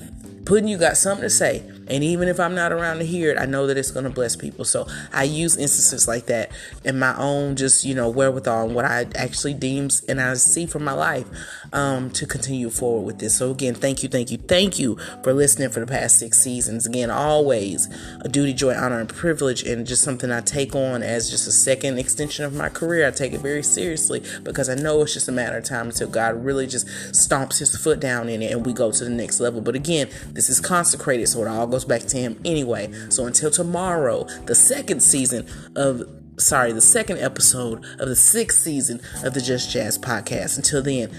you 0.49 0.79
got 0.79 0.97
something 0.97 1.23
to 1.23 1.31
say 1.31 1.63
and 1.91 2.05
even 2.05 2.29
if 2.29 2.39
I'm 2.39 2.55
not 2.55 2.73
around 2.73 2.99
to 2.99 3.05
hear 3.05 3.33
it, 3.33 3.39
I 3.39 3.47
know 3.47 3.67
that 3.67 3.77
it's 3.77 3.91
going 3.91 4.05
to 4.05 4.11
bless 4.11 4.37
people. 4.37 4.65
So 4.65 4.87
I 5.13 5.25
use 5.25 5.57
instances 5.57 6.07
like 6.07 6.27
that 6.27 6.51
in 6.85 6.99
my 6.99 7.17
own 7.17 7.57
just, 7.57 7.85
you 7.85 7.95
know, 7.95 8.09
wherewithal 8.09 8.67
and 8.67 8.75
what 8.75 8.85
I 8.85 9.07
actually 9.17 9.55
deems 9.55 10.03
and 10.05 10.21
I 10.21 10.35
see 10.35 10.67
from 10.67 10.85
my 10.85 10.93
life 10.93 11.27
um, 11.73 12.11
to 12.13 12.27
continue 12.27 12.71
forward 12.71 13.07
with 13.07 13.19
this. 13.19 13.37
So 13.37 13.51
again, 13.51 13.75
thank 13.75 14.03
you, 14.03 14.09
thank 14.09 14.31
you, 14.31 14.39
thank 14.39 14.79
you 14.79 14.97
for 15.23 15.33
listening 15.33 15.71
for 15.71 15.81
the 15.81 15.87
past 15.87 16.19
six 16.19 16.39
seasons. 16.39 16.87
Again, 16.87 17.11
always 17.11 17.89
a 18.21 18.29
duty, 18.29 18.53
joy, 18.53 18.75
honor, 18.75 19.01
and 19.01 19.09
privilege, 19.09 19.63
and 19.65 19.87
just 19.87 20.03
something 20.03 20.31
I 20.31 20.41
take 20.41 20.75
on 20.75 21.03
as 21.03 21.31
just 21.31 21.49
a 21.49 21.53
second 21.53 21.99
extension 21.99 22.45
of 22.45 22.55
my 22.55 22.69
career. 22.69 23.07
I 23.07 23.11
take 23.11 23.33
it 23.33 23.41
very 23.41 23.63
seriously 23.63 24.23
because 24.45 24.69
I 24.69 24.75
know 24.75 25.03
it's 25.03 25.15
just 25.15 25.29
a 25.29 25.33
matter 25.33 25.59
of 25.59 25.65
time 25.65 25.87
until 25.87 26.09
God 26.09 26.45
really 26.45 26.67
just 26.67 26.87
stomps 26.87 27.59
his 27.59 27.77
foot 27.77 28.01
down 28.01 28.29
in 28.29 28.43
it 28.43 28.53
and 28.53 28.65
we 28.65 28.73
go 28.73 28.93
to 28.93 29.05
the 29.05 29.11
next 29.11 29.41
level. 29.41 29.61
But 29.61 29.75
again, 29.75 30.09
this 30.33 30.49
is 30.49 30.61
consecrated, 30.61 31.29
so 31.29 31.43
it 31.43 31.49
all 31.49 31.67
goes 31.67 31.80
goes 31.81 32.01
back 32.01 32.09
to 32.09 32.17
him 32.19 32.41
anyway. 32.45 32.93
So 33.09 33.27
until 33.27 33.51
tomorrow, 33.51 34.25
the 34.47 34.55
second 34.55 35.01
season 35.03 35.47
of 35.77 36.03
sorry, 36.37 36.73
the 36.73 36.81
second 36.81 37.19
episode 37.19 37.85
of 37.99 38.09
the 38.09 38.17
sixth 38.17 38.61
season 38.61 39.01
of 39.23 39.35
the 39.35 39.41
Just 39.41 39.71
Jazz 39.71 39.99
podcast. 39.99 40.57
Until 40.57 40.83
then, 40.83 41.11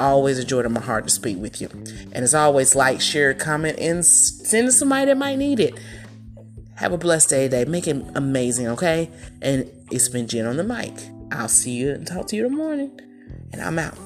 always 0.00 0.38
a 0.38 0.44
joy 0.44 0.62
to 0.62 0.68
my 0.68 0.80
heart 0.80 1.04
to 1.04 1.10
speak 1.10 1.38
with 1.38 1.60
you. 1.60 1.68
And 2.12 2.24
as 2.24 2.34
always, 2.34 2.74
like, 2.74 3.00
share, 3.00 3.34
comment, 3.34 3.78
and 3.78 4.04
send 4.04 4.68
to 4.68 4.72
somebody 4.72 5.06
that 5.06 5.16
might 5.18 5.36
need 5.36 5.60
it. 5.60 5.78
Have 6.76 6.92
a 6.92 6.98
blessed 6.98 7.28
day 7.28 7.48
today. 7.48 7.66
Make 7.66 7.86
it 7.86 8.02
amazing, 8.14 8.68
okay? 8.68 9.10
And 9.42 9.70
it's 9.90 10.08
been 10.08 10.26
Jen 10.26 10.46
on 10.46 10.56
the 10.56 10.64
mic. 10.64 10.94
I'll 11.30 11.48
see 11.48 11.72
you 11.72 11.90
and 11.90 12.06
talk 12.06 12.28
to 12.28 12.36
you 12.36 12.46
in 12.46 12.52
the 12.52 12.56
morning. 12.56 12.98
And 13.52 13.60
I'm 13.60 13.78
out. 13.78 13.98